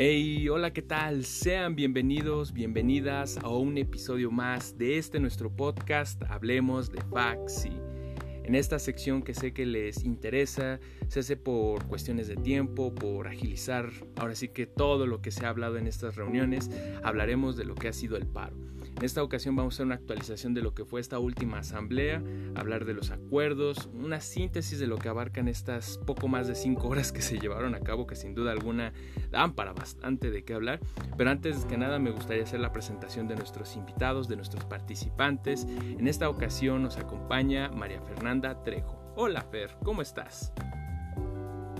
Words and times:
Hey, 0.00 0.48
hola, 0.48 0.72
¿qué 0.72 0.82
tal? 0.82 1.24
Sean 1.24 1.74
bienvenidos, 1.74 2.52
bienvenidas 2.52 3.36
a 3.38 3.48
un 3.48 3.78
episodio 3.78 4.30
más 4.30 4.78
de 4.78 4.96
este 4.96 5.18
nuestro 5.18 5.50
podcast 5.50 6.22
Hablemos 6.28 6.92
de 6.92 7.02
Faxi. 7.02 7.72
En 8.44 8.54
esta 8.54 8.78
sección 8.78 9.22
que 9.22 9.34
sé 9.34 9.52
que 9.52 9.66
les 9.66 10.04
interesa, 10.04 10.78
se 11.08 11.18
hace 11.18 11.36
por 11.36 11.84
cuestiones 11.88 12.28
de 12.28 12.36
tiempo, 12.36 12.94
por 12.94 13.26
agilizar 13.26 13.90
ahora 14.14 14.36
sí 14.36 14.50
que 14.50 14.66
todo 14.66 15.04
lo 15.08 15.20
que 15.20 15.32
se 15.32 15.44
ha 15.44 15.48
hablado 15.48 15.78
en 15.78 15.88
estas 15.88 16.14
reuniones, 16.14 16.70
hablaremos 17.02 17.56
de 17.56 17.64
lo 17.64 17.74
que 17.74 17.88
ha 17.88 17.92
sido 17.92 18.16
el 18.16 18.28
paro. 18.28 18.56
En 18.98 19.04
esta 19.04 19.22
ocasión 19.22 19.54
vamos 19.54 19.74
a 19.74 19.76
hacer 19.76 19.86
una 19.86 19.94
actualización 19.94 20.54
de 20.54 20.60
lo 20.60 20.74
que 20.74 20.84
fue 20.84 21.00
esta 21.00 21.20
última 21.20 21.60
asamblea, 21.60 22.20
hablar 22.56 22.84
de 22.84 22.94
los 22.94 23.12
acuerdos, 23.12 23.88
una 23.94 24.20
síntesis 24.20 24.80
de 24.80 24.88
lo 24.88 24.96
que 24.98 25.08
abarcan 25.08 25.46
estas 25.46 25.98
poco 25.98 26.26
más 26.26 26.48
de 26.48 26.56
cinco 26.56 26.88
horas 26.88 27.12
que 27.12 27.22
se 27.22 27.38
llevaron 27.38 27.76
a 27.76 27.80
cabo, 27.80 28.08
que 28.08 28.16
sin 28.16 28.34
duda 28.34 28.50
alguna 28.50 28.92
dan 29.30 29.54
para 29.54 29.72
bastante 29.72 30.32
de 30.32 30.42
qué 30.42 30.54
hablar. 30.54 30.80
Pero 31.16 31.30
antes 31.30 31.64
que 31.66 31.78
nada 31.78 32.00
me 32.00 32.10
gustaría 32.10 32.42
hacer 32.42 32.58
la 32.58 32.72
presentación 32.72 33.28
de 33.28 33.36
nuestros 33.36 33.76
invitados, 33.76 34.26
de 34.26 34.34
nuestros 34.34 34.64
participantes. 34.64 35.68
En 35.80 36.08
esta 36.08 36.28
ocasión 36.28 36.82
nos 36.82 36.96
acompaña 36.96 37.70
María 37.70 38.02
Fernanda 38.02 38.64
Trejo. 38.64 38.98
Hola 39.14 39.42
Fer, 39.42 39.76
¿cómo 39.84 40.02
estás? 40.02 40.52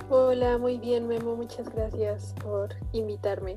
Hola, 0.09 0.57
muy 0.57 0.79
bien 0.79 1.09
Memo, 1.09 1.35
muchas 1.35 1.69
gracias 1.75 2.33
por 2.41 2.77
invitarme. 2.93 3.57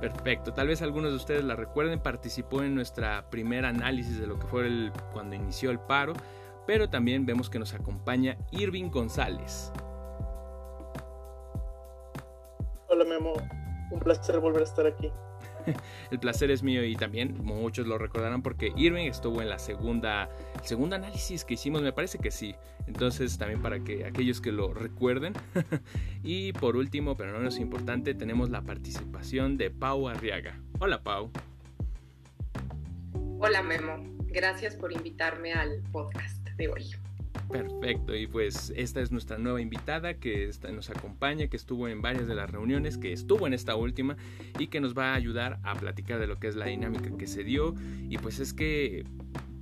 Perfecto, 0.00 0.52
tal 0.52 0.68
vez 0.68 0.82
algunos 0.82 1.10
de 1.10 1.16
ustedes 1.16 1.44
la 1.44 1.56
recuerden, 1.56 2.00
participó 2.00 2.62
en 2.62 2.74
nuestra 2.74 3.30
primera 3.30 3.70
análisis 3.70 4.20
de 4.20 4.26
lo 4.26 4.38
que 4.38 4.46
fue 4.46 4.66
el, 4.66 4.92
cuando 5.12 5.34
inició 5.34 5.70
el 5.70 5.78
paro, 5.78 6.12
pero 6.66 6.90
también 6.90 7.24
vemos 7.24 7.48
que 7.48 7.58
nos 7.58 7.72
acompaña 7.72 8.36
Irving 8.50 8.90
González. 8.90 9.72
Hola 12.88 13.04
Memo, 13.04 13.34
un 13.90 14.00
placer 14.00 14.38
volver 14.38 14.60
a 14.60 14.64
estar 14.64 14.86
aquí. 14.86 15.10
el 16.10 16.18
placer 16.18 16.50
es 16.50 16.62
mío 16.62 16.84
y 16.84 16.96
también 16.96 17.36
muchos 17.42 17.86
lo 17.86 17.98
recordarán 17.98 18.42
porque 18.42 18.72
Irving 18.76 19.06
estuvo 19.06 19.42
en 19.42 19.48
la 19.48 19.58
segunda, 19.58 20.28
el 20.60 20.66
segundo 20.66 20.96
análisis 20.96 21.44
que 21.44 21.54
hicimos, 21.54 21.82
me 21.82 21.92
parece 21.92 22.18
que 22.18 22.30
sí. 22.30 22.54
Entonces 22.86 23.36
también 23.38 23.62
para 23.62 23.80
que 23.80 24.04
aquellos 24.04 24.40
que 24.40 24.52
lo 24.52 24.72
recuerden. 24.72 25.34
y 26.22 26.52
por 26.52 26.76
último, 26.76 27.16
pero 27.16 27.32
no 27.32 27.38
menos 27.38 27.58
importante, 27.58 28.14
tenemos 28.14 28.50
la 28.50 28.62
participación 28.62 29.56
de 29.56 29.70
Pau 29.70 30.08
Arriaga. 30.08 30.60
Hola 30.78 31.02
Pau. 31.02 31.30
Hola 33.38 33.62
Memo, 33.62 34.02
gracias 34.28 34.76
por 34.76 34.92
invitarme 34.92 35.52
al 35.52 35.82
podcast 35.92 36.48
de 36.56 36.68
hoy. 36.68 37.05
Perfecto, 37.50 38.14
y 38.14 38.26
pues 38.26 38.72
esta 38.76 39.00
es 39.00 39.12
nuestra 39.12 39.38
nueva 39.38 39.60
invitada 39.60 40.14
que 40.14 40.50
nos 40.72 40.90
acompaña, 40.90 41.46
que 41.46 41.56
estuvo 41.56 41.88
en 41.88 42.02
varias 42.02 42.26
de 42.26 42.34
las 42.34 42.50
reuniones, 42.50 42.98
que 42.98 43.12
estuvo 43.12 43.46
en 43.46 43.54
esta 43.54 43.76
última 43.76 44.16
y 44.58 44.66
que 44.66 44.80
nos 44.80 44.96
va 44.96 45.12
a 45.12 45.14
ayudar 45.14 45.60
a 45.62 45.74
platicar 45.74 46.18
de 46.18 46.26
lo 46.26 46.38
que 46.38 46.48
es 46.48 46.56
la 46.56 46.66
dinámica 46.66 47.16
que 47.16 47.26
se 47.26 47.44
dio. 47.44 47.74
Y 48.08 48.18
pues 48.18 48.40
es 48.40 48.52
que 48.52 49.04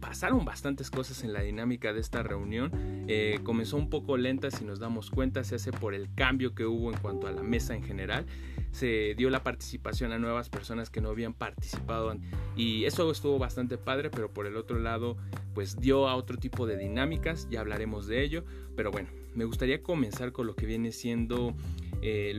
pasaron 0.04 0.44
bastantes 0.44 0.90
cosas 0.90 1.24
en 1.24 1.32
la 1.32 1.40
dinámica 1.40 1.94
de 1.94 2.00
esta 2.00 2.22
reunión. 2.22 2.70
Eh, 3.08 3.40
comenzó 3.42 3.78
un 3.78 3.88
poco 3.88 4.18
lenta, 4.18 4.50
si 4.50 4.62
nos 4.62 4.78
damos 4.78 5.10
cuenta, 5.10 5.42
se 5.44 5.54
hace 5.54 5.72
por 5.72 5.94
el 5.94 6.12
cambio 6.14 6.54
que 6.54 6.66
hubo 6.66 6.92
en 6.92 6.98
cuanto 6.98 7.26
a 7.26 7.32
la 7.32 7.42
mesa 7.42 7.74
en 7.74 7.82
general. 7.82 8.26
Se 8.70 9.14
dio 9.16 9.30
la 9.30 9.42
participación 9.42 10.12
a 10.12 10.18
nuevas 10.18 10.50
personas 10.50 10.90
que 10.90 11.00
no 11.00 11.08
habían 11.08 11.32
participado 11.32 12.14
y 12.54 12.84
eso 12.84 13.10
estuvo 13.10 13.38
bastante 13.38 13.78
padre, 13.78 14.10
pero 14.10 14.30
por 14.30 14.46
el 14.46 14.58
otro 14.58 14.78
lado, 14.78 15.16
pues 15.54 15.80
dio 15.80 16.06
a 16.06 16.16
otro 16.16 16.36
tipo 16.36 16.66
de 16.66 16.76
dinámicas, 16.76 17.48
ya 17.50 17.60
hablaremos 17.60 18.06
de 18.06 18.22
ello. 18.22 18.44
Pero 18.76 18.90
bueno, 18.90 19.08
me 19.34 19.46
gustaría 19.46 19.82
comenzar 19.82 20.32
con 20.32 20.46
lo 20.46 20.54
que 20.54 20.66
viene 20.66 20.92
siendo 20.92 21.54
eh, 22.02 22.32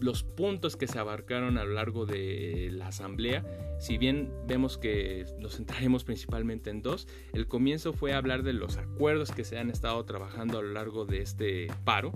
los 0.00 0.22
puntos 0.22 0.76
que 0.76 0.86
se 0.86 0.98
abarcaron 0.98 1.58
a 1.58 1.64
lo 1.64 1.74
largo 1.74 2.06
de 2.06 2.70
la 2.72 2.88
asamblea. 2.88 3.44
Si 3.78 3.98
bien 3.98 4.32
vemos 4.46 4.78
que 4.78 5.26
nos 5.38 5.56
centraremos 5.56 6.04
principalmente 6.04 6.70
en 6.70 6.82
dos, 6.82 7.06
el 7.32 7.46
comienzo 7.46 7.92
fue 7.92 8.12
hablar 8.12 8.42
de 8.42 8.52
los 8.52 8.76
acuerdos 8.76 9.30
que 9.30 9.44
se 9.44 9.58
han 9.58 9.70
estado 9.70 10.04
trabajando 10.04 10.58
a 10.58 10.62
lo 10.62 10.72
largo 10.72 11.04
de 11.04 11.22
este 11.22 11.68
paro, 11.84 12.12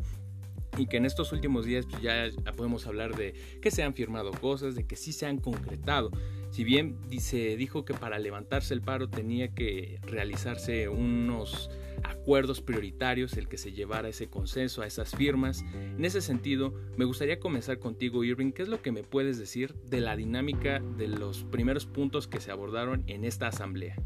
y 0.77 0.87
que 0.87 0.97
en 0.97 1.07
estos 1.07 1.33
últimos 1.33 1.67
días 1.67 1.87
pues, 1.87 2.03
ya 2.03 2.31
podemos 2.57 2.87
hablar 2.87 3.17
de 3.17 3.35
que 3.63 3.71
se 3.71 3.83
han 3.83 3.95
firmado 3.95 4.33
cosas, 4.33 4.75
de 4.75 4.87
que 4.87 4.97
sí 4.97 5.13
se 5.13 5.27
han 5.27 5.39
concretado. 5.39 6.11
Si 6.51 6.65
bien 6.65 6.99
se 7.19 7.57
dijo 7.57 7.85
que 7.85 7.95
para 7.95 8.19
levantarse 8.19 8.75
el 8.75 8.81
paro 8.81 9.09
tenía 9.09 9.55
que 9.55 10.01
realizarse 10.03 10.89
unos 10.89 11.71
acuerdos 12.03 12.61
prioritarios, 12.61 13.37
el 13.37 13.49
que 13.49 13.59
se 13.59 13.73
llevara 13.73 14.09
ese 14.09 14.29
consenso 14.29 14.83
a 14.83 14.87
esas 14.87 15.15
firmas. 15.15 15.63
En 15.75 16.05
ese 16.05 16.21
sentido, 16.21 16.75
me 16.97 17.05
gustaría 17.05 17.41
comenzar 17.41 17.79
contigo, 17.79 18.25
Irving. 18.25 18.53
¿Qué 18.53 18.63
es 18.63 18.69
lo 18.69 18.83
que 18.83 18.93
me 18.93 19.03
puedes 19.03 19.39
decir 19.39 19.75
de 19.85 20.01
la 20.01 20.17
dinámica 20.17 20.81
de 20.81 21.09
los 21.09 21.45
primeros 21.45 21.87
puntos 21.87 22.27
que 22.27 22.41
se 22.41 22.51
abordaron 22.51 23.05
en 23.07 23.25
esta 23.25 23.49
asamblea? 23.49 23.97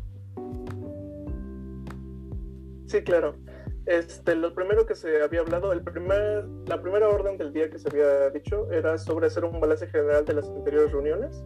Sí, 2.87 3.03
claro. 3.03 3.37
Este, 3.87 4.35
lo 4.35 4.55
primero 4.55 4.85
que 4.85 4.95
se 4.95 5.23
había 5.23 5.41
hablado, 5.41 5.73
el 5.73 5.83
primer, 5.83 6.45
la 6.67 6.81
primera 6.81 7.09
orden 7.09 7.39
del 7.39 7.55
día 7.55 7.71
que 7.71 7.79
se 7.79 7.89
había 7.89 8.29
dicho 8.31 8.71
era 8.71 8.99
sobre 8.99 9.29
hacer 9.29 9.45
un 9.45 9.61
balance 9.61 9.87
general 9.87 10.27
de 10.27 10.35
las 10.35 10.47
anteriores 10.47 10.93
reuniones, 10.93 11.43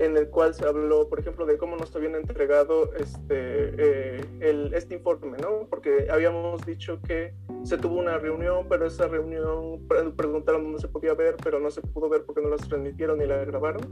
en 0.00 0.16
el 0.16 0.30
cual 0.30 0.54
se 0.54 0.66
habló, 0.66 1.08
por 1.08 1.20
ejemplo, 1.20 1.44
de 1.44 1.58
cómo 1.58 1.76
nos 1.76 1.94
habían 1.94 2.14
entregado 2.14 2.94
este, 2.94 3.28
eh, 3.36 4.20
el, 4.40 4.72
este 4.72 4.94
informe, 4.94 5.36
¿no? 5.36 5.66
Porque 5.68 6.08
habíamos 6.10 6.64
dicho 6.64 6.98
que 7.06 7.34
se 7.64 7.76
tuvo 7.76 7.98
una 7.98 8.16
reunión, 8.16 8.66
pero 8.66 8.86
esa 8.86 9.08
reunión 9.08 9.86
preguntaron 10.16 10.64
dónde 10.64 10.78
se 10.80 10.88
podía 10.88 11.12
ver, 11.12 11.36
pero 11.44 11.60
no 11.60 11.70
se 11.70 11.82
pudo 11.82 12.08
ver 12.08 12.24
porque 12.24 12.40
no 12.40 12.48
las 12.48 12.66
transmitieron 12.66 13.18
ni 13.18 13.26
la 13.26 13.44
grabaron. 13.44 13.82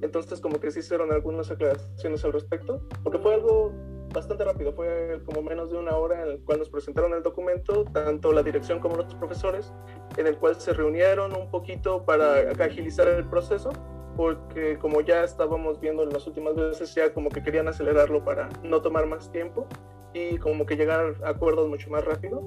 Entonces, 0.00 0.40
como 0.40 0.58
que 0.58 0.70
se 0.70 0.80
hicieron 0.80 1.12
algunas 1.12 1.50
aclaraciones 1.50 2.24
al 2.24 2.32
respecto, 2.32 2.80
porque 3.02 3.18
fue 3.18 3.34
algo 3.34 3.72
bastante 4.12 4.44
rápido, 4.44 4.72
fue 4.72 5.20
como 5.26 5.42
menos 5.42 5.70
de 5.70 5.76
una 5.76 5.96
hora 5.96 6.22
en 6.22 6.28
el 6.28 6.40
cual 6.40 6.60
nos 6.60 6.70
presentaron 6.70 7.12
el 7.12 7.22
documento, 7.22 7.84
tanto 7.84 8.32
la 8.32 8.42
dirección 8.42 8.80
como 8.80 8.96
los 8.96 9.14
profesores, 9.14 9.72
en 10.16 10.26
el 10.26 10.38
cual 10.38 10.56
se 10.56 10.72
reunieron 10.72 11.34
un 11.34 11.50
poquito 11.50 12.04
para 12.04 12.50
agilizar 12.64 13.06
el 13.08 13.28
proceso, 13.28 13.70
porque 14.16 14.78
como 14.78 15.00
ya 15.00 15.24
estábamos 15.24 15.80
viendo 15.80 16.02
en 16.02 16.10
las 16.10 16.26
últimas 16.26 16.54
veces, 16.54 16.94
ya 16.94 17.12
como 17.12 17.30
que 17.30 17.42
querían 17.42 17.68
acelerarlo 17.68 18.24
para 18.24 18.48
no 18.62 18.80
tomar 18.82 19.06
más 19.06 19.30
tiempo 19.30 19.66
y 20.14 20.38
como 20.38 20.66
que 20.66 20.76
llegar 20.76 21.14
a 21.24 21.28
acuerdos 21.28 21.68
mucho 21.68 21.90
más 21.90 22.04
rápido. 22.04 22.42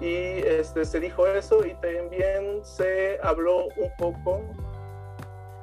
Y 0.00 0.14
este, 0.14 0.84
se 0.84 1.00
dijo 1.00 1.26
eso 1.26 1.64
y 1.66 1.74
también 1.74 2.64
se 2.64 3.18
habló 3.22 3.66
un 3.66 3.90
poco 3.98 4.42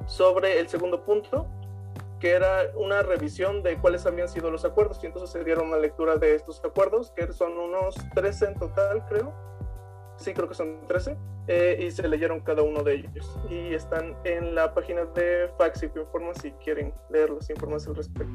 sobre 0.05 0.59
el 0.59 0.67
segundo 0.67 1.03
punto, 1.03 1.47
que 2.19 2.31
era 2.31 2.71
una 2.75 3.01
revisión 3.01 3.63
de 3.63 3.77
cuáles 3.77 4.05
habían 4.05 4.29
sido 4.29 4.51
los 4.51 4.63
acuerdos. 4.65 5.03
Y 5.03 5.07
entonces 5.07 5.31
se 5.31 5.43
dieron 5.43 5.67
una 5.67 5.77
lectura 5.77 6.17
de 6.17 6.35
estos 6.35 6.63
acuerdos, 6.63 7.11
que 7.11 7.31
son 7.33 7.57
unos 7.57 7.95
13 8.13 8.45
en 8.45 8.59
total, 8.59 9.05
creo. 9.07 9.33
Sí, 10.17 10.33
creo 10.33 10.49
que 10.49 10.55
son 10.55 10.79
13. 10.87 11.15
Eh, 11.47 11.85
y 11.87 11.91
se 11.91 12.07
leyeron 12.07 12.41
cada 12.41 12.61
uno 12.61 12.83
de 12.83 12.95
ellos. 12.95 13.39
Y 13.49 13.73
están 13.73 14.15
en 14.25 14.53
la 14.53 14.73
página 14.73 15.05
de 15.05 15.49
Fax 15.57 15.83
y 15.83 15.85
Informa 15.85 16.33
si 16.33 16.51
quieren 16.63 16.93
leer 17.09 17.29
las 17.29 17.49
informaciones 17.49 17.87
al 17.87 17.95
respecto. 17.95 18.33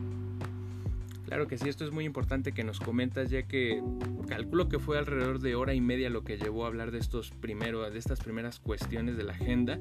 Claro 1.26 1.46
que 1.46 1.56
sí, 1.56 1.68
esto 1.68 1.84
es 1.84 1.92
muy 1.92 2.04
importante 2.04 2.52
que 2.52 2.62
nos 2.62 2.78
comentas, 2.78 3.30
ya 3.30 3.44
que 3.44 3.82
calculo 4.28 4.68
que 4.68 4.78
fue 4.78 4.98
alrededor 4.98 5.40
de 5.40 5.54
hora 5.54 5.72
y 5.72 5.80
media 5.80 6.10
lo 6.10 6.24
que 6.24 6.36
llevó 6.36 6.64
a 6.64 6.68
hablar 6.68 6.90
de 6.90 6.98
estos 6.98 7.30
primero, 7.30 7.90
de 7.90 7.98
estas 7.98 8.20
primeras 8.20 8.60
cuestiones 8.60 9.16
de 9.16 9.24
la 9.24 9.32
agenda 9.32 9.78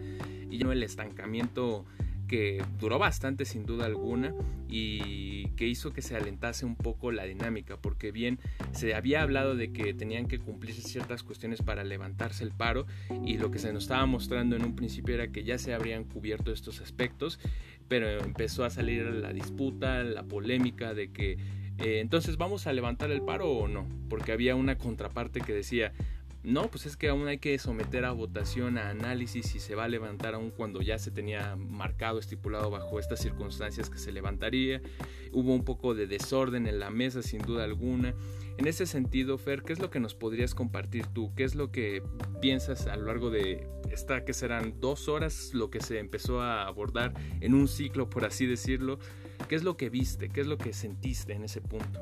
y 0.49 0.59
no 0.59 0.71
el 0.71 0.81
estancamiento 0.81 1.83
que 2.31 2.63
duró 2.79 2.97
bastante 2.97 3.43
sin 3.43 3.65
duda 3.65 3.85
alguna 3.85 4.33
y 4.69 5.47
que 5.57 5.67
hizo 5.67 5.91
que 5.91 6.01
se 6.01 6.15
alentase 6.15 6.65
un 6.65 6.77
poco 6.77 7.11
la 7.11 7.25
dinámica, 7.25 7.75
porque 7.75 8.13
bien 8.13 8.39
se 8.71 8.95
había 8.95 9.21
hablado 9.21 9.57
de 9.57 9.73
que 9.73 9.93
tenían 9.93 10.29
que 10.29 10.39
cumplirse 10.39 10.81
ciertas 10.81 11.23
cuestiones 11.23 11.61
para 11.61 11.83
levantarse 11.83 12.45
el 12.45 12.51
paro 12.51 12.85
y 13.25 13.37
lo 13.37 13.51
que 13.51 13.59
se 13.59 13.73
nos 13.73 13.83
estaba 13.83 14.05
mostrando 14.05 14.55
en 14.55 14.63
un 14.63 14.77
principio 14.77 15.13
era 15.13 15.27
que 15.27 15.43
ya 15.43 15.57
se 15.57 15.73
habrían 15.73 16.05
cubierto 16.05 16.53
estos 16.53 16.79
aspectos, 16.79 17.37
pero 17.89 18.07
empezó 18.23 18.63
a 18.63 18.69
salir 18.69 19.03
la 19.07 19.33
disputa, 19.33 20.01
la 20.01 20.23
polémica 20.23 20.93
de 20.93 21.11
que 21.11 21.33
eh, 21.79 21.99
entonces 21.99 22.37
vamos 22.37 22.65
a 22.65 22.71
levantar 22.71 23.11
el 23.11 23.23
paro 23.23 23.51
o 23.51 23.67
no, 23.67 23.85
porque 24.07 24.31
había 24.31 24.55
una 24.55 24.77
contraparte 24.77 25.41
que 25.41 25.51
decía 25.51 25.91
no, 26.43 26.71
pues 26.71 26.87
es 26.87 26.97
que 26.97 27.09
aún 27.09 27.27
hay 27.27 27.37
que 27.37 27.57
someter 27.59 28.03
a 28.03 28.11
votación, 28.11 28.79
a 28.79 28.89
análisis 28.89 29.45
si 29.45 29.59
se 29.59 29.75
va 29.75 29.83
a 29.83 29.87
levantar 29.87 30.33
aún 30.33 30.49
cuando 30.49 30.81
ya 30.81 30.97
se 30.97 31.11
tenía 31.11 31.55
marcado, 31.55 32.17
estipulado 32.17 32.71
bajo 32.71 32.99
estas 32.99 33.19
circunstancias 33.19 33.91
que 33.91 33.99
se 33.99 34.11
levantaría. 34.11 34.81
Hubo 35.31 35.53
un 35.53 35.63
poco 35.63 35.93
de 35.93 36.07
desorden 36.07 36.65
en 36.65 36.79
la 36.79 36.89
mesa, 36.89 37.21
sin 37.21 37.41
duda 37.43 37.63
alguna. 37.63 38.15
En 38.57 38.67
ese 38.67 38.87
sentido, 38.87 39.37
Fer, 39.37 39.61
¿qué 39.61 39.73
es 39.73 39.79
lo 39.79 39.91
que 39.91 39.99
nos 39.99 40.15
podrías 40.15 40.55
compartir 40.55 41.05
tú? 41.07 41.31
¿Qué 41.35 41.43
es 41.43 41.53
lo 41.53 41.71
que 41.71 42.01
piensas 42.41 42.87
a 42.87 42.95
lo 42.95 43.05
largo 43.05 43.29
de 43.29 43.67
esta 43.91 44.25
que 44.25 44.33
serán 44.33 44.79
dos 44.79 45.09
horas 45.09 45.51
lo 45.53 45.69
que 45.69 45.79
se 45.79 45.99
empezó 45.99 46.41
a 46.41 46.67
abordar 46.67 47.13
en 47.39 47.53
un 47.53 47.67
ciclo, 47.67 48.09
por 48.09 48.25
así 48.25 48.47
decirlo? 48.47 48.97
¿Qué 49.47 49.55
es 49.55 49.63
lo 49.63 49.77
que 49.77 49.89
viste? 49.89 50.29
¿Qué 50.29 50.41
es 50.41 50.47
lo 50.47 50.57
que 50.57 50.73
sentiste 50.73 51.33
en 51.33 51.43
ese 51.43 51.61
punto? 51.61 51.99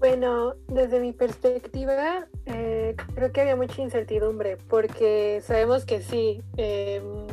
Bueno, 0.00 0.54
desde 0.66 0.98
mi 0.98 1.12
perspectiva, 1.12 2.26
eh, 2.46 2.96
creo 3.14 3.32
que 3.32 3.42
había 3.42 3.54
mucha 3.54 3.82
incertidumbre, 3.82 4.56
porque 4.56 5.42
sabemos 5.42 5.84
que 5.84 6.00
sí, 6.00 6.40
em, 6.56 7.26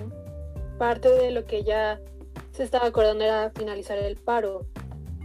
parte 0.77 1.07
de 1.09 1.31
lo 1.31 1.45
que 1.45 1.63
ya 1.63 2.01
se 2.51 2.63
estaba 2.63 2.87
acordando 2.87 3.23
era 3.23 3.51
finalizar 3.51 3.97
el 3.97 4.17
paro, 4.17 4.65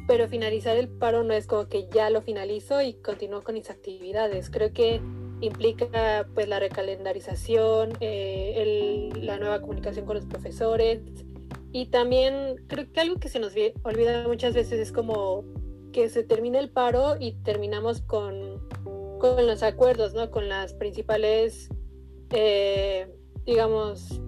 pero 0.06 0.28
finalizar 0.28 0.76
el 0.76 0.88
paro 0.88 1.24
no 1.24 1.34
es 1.34 1.48
como 1.48 1.66
que 1.66 1.88
ya 1.88 2.10
lo 2.10 2.22
finalizo 2.22 2.80
y 2.80 2.94
continúo 2.94 3.42
con 3.42 3.56
mis 3.56 3.70
actividades. 3.70 4.48
Creo 4.48 4.72
que 4.72 5.00
implica 5.40 6.28
pues 6.34 6.46
la 6.46 6.60
recalendarización, 6.60 7.94
eh, 7.98 9.10
la 9.20 9.36
nueva 9.38 9.60
comunicación 9.60 10.06
con 10.06 10.14
los 10.14 10.26
profesores 10.26 11.00
y 11.72 11.86
también 11.86 12.54
creo 12.68 12.92
que 12.92 13.00
algo 13.00 13.16
que 13.16 13.28
se 13.28 13.40
nos 13.40 13.52
olvida 13.82 14.28
muchas 14.28 14.54
veces 14.54 14.78
es 14.78 14.92
como 14.92 15.44
que 15.92 16.08
se 16.08 16.24
termine 16.24 16.58
el 16.58 16.70
paro 16.70 17.16
y 17.18 17.32
terminamos 17.42 18.00
con, 18.00 18.68
con 19.18 19.46
los 19.46 19.62
acuerdos, 19.62 20.14
¿no? 20.14 20.30
Con 20.30 20.48
las 20.48 20.74
principales, 20.74 21.68
eh, 22.30 23.08
digamos, 23.44 24.20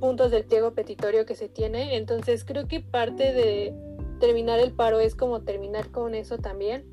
puntos 0.00 0.30
del 0.30 0.44
pliego 0.44 0.74
petitorio 0.74 1.26
que 1.26 1.34
se 1.34 1.48
tiene. 1.48 1.96
Entonces 1.96 2.44
creo 2.44 2.68
que 2.68 2.80
parte 2.80 3.32
de 3.32 3.74
terminar 4.20 4.60
el 4.60 4.72
paro 4.72 5.00
es 5.00 5.14
como 5.14 5.42
terminar 5.42 5.90
con 5.90 6.14
eso 6.14 6.38
también. 6.38 6.84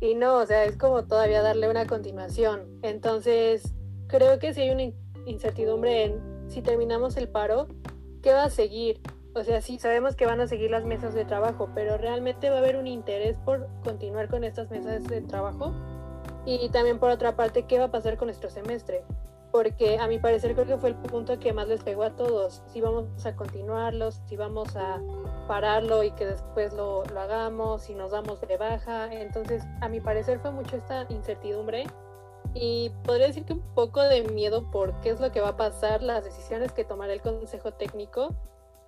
Y 0.00 0.14
no, 0.14 0.38
o 0.38 0.46
sea, 0.46 0.64
es 0.64 0.76
como 0.76 1.04
todavía 1.04 1.42
darle 1.42 1.70
una 1.70 1.86
continuación. 1.86 2.80
Entonces 2.82 3.72
creo 4.08 4.38
que 4.38 4.52
si 4.52 4.62
hay 4.62 4.70
una 4.70 4.92
incertidumbre 5.26 6.04
en 6.04 6.36
si 6.48 6.62
terminamos 6.62 7.16
el 7.16 7.28
paro, 7.28 7.68
¿qué 8.22 8.32
va 8.32 8.44
a 8.44 8.50
seguir? 8.50 9.00
O 9.36 9.44
sea, 9.44 9.60
sí, 9.60 9.78
sabemos 9.78 10.16
que 10.16 10.24
van 10.24 10.40
a 10.40 10.46
seguir 10.46 10.70
las 10.70 10.86
mesas 10.86 11.12
de 11.12 11.26
trabajo, 11.26 11.68
pero 11.74 11.98
realmente 11.98 12.48
va 12.48 12.56
a 12.56 12.58
haber 12.60 12.76
un 12.76 12.86
interés 12.86 13.36
por 13.44 13.68
continuar 13.84 14.28
con 14.28 14.44
estas 14.44 14.70
mesas 14.70 15.04
de 15.04 15.20
trabajo. 15.20 15.74
Y 16.46 16.70
también 16.70 16.98
por 16.98 17.10
otra 17.10 17.36
parte, 17.36 17.64
¿qué 17.64 17.78
va 17.78 17.84
a 17.84 17.90
pasar 17.90 18.16
con 18.16 18.28
nuestro 18.28 18.48
semestre? 18.48 19.04
porque 19.52 19.98
a 19.98 20.06
mi 20.06 20.18
parecer 20.18 20.52
creo 20.52 20.66
que 20.66 20.76
fue 20.76 20.90
el 20.90 20.96
punto 20.96 21.38
que 21.38 21.54
más 21.54 21.66
les 21.66 21.82
pegó 21.82 22.02
a 22.02 22.10
todos. 22.14 22.62
Si 22.66 22.82
vamos 22.82 23.24
a 23.24 23.34
continuarlo, 23.36 24.10
si 24.10 24.36
vamos 24.36 24.76
a 24.76 25.00
pararlo 25.48 26.02
y 26.02 26.10
que 26.10 26.26
después 26.26 26.74
lo, 26.74 27.04
lo, 27.06 27.20
hagamos, 27.20 27.84
si 27.84 27.94
nos 27.94 28.10
damos 28.10 28.38
de 28.42 28.56
baja. 28.58 29.10
Entonces, 29.10 29.62
a 29.80 29.88
mi 29.88 30.00
parecer 30.00 30.40
fue 30.40 30.50
mucho 30.50 30.76
esta 30.76 31.06
incertidumbre 31.08 31.86
y 32.52 32.90
podría 33.04 33.28
decir 33.28 33.46
que 33.46 33.54
un 33.54 33.62
poco 33.74 34.02
de 34.02 34.24
miedo 34.24 34.70
por 34.70 35.00
qué 35.00 35.08
es 35.08 35.20
lo 35.20 35.32
que 35.32 35.40
va 35.40 35.50
a 35.50 35.56
pasar, 35.56 36.02
las 36.02 36.24
decisiones 36.24 36.72
que 36.72 36.84
tomará 36.84 37.14
el 37.14 37.22
Consejo 37.22 37.72
Técnico 37.72 38.34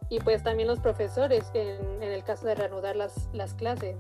y 0.09 0.21
pues 0.21 0.43
también 0.43 0.69
los 0.69 0.81
profesores 0.81 1.51
en, 1.55 2.03
en 2.03 2.13
el 2.13 2.25
caso 2.25 2.47
de 2.47 2.55
reanudar 2.55 2.97
las, 2.97 3.29
las 3.33 3.55
clases. 3.55 3.97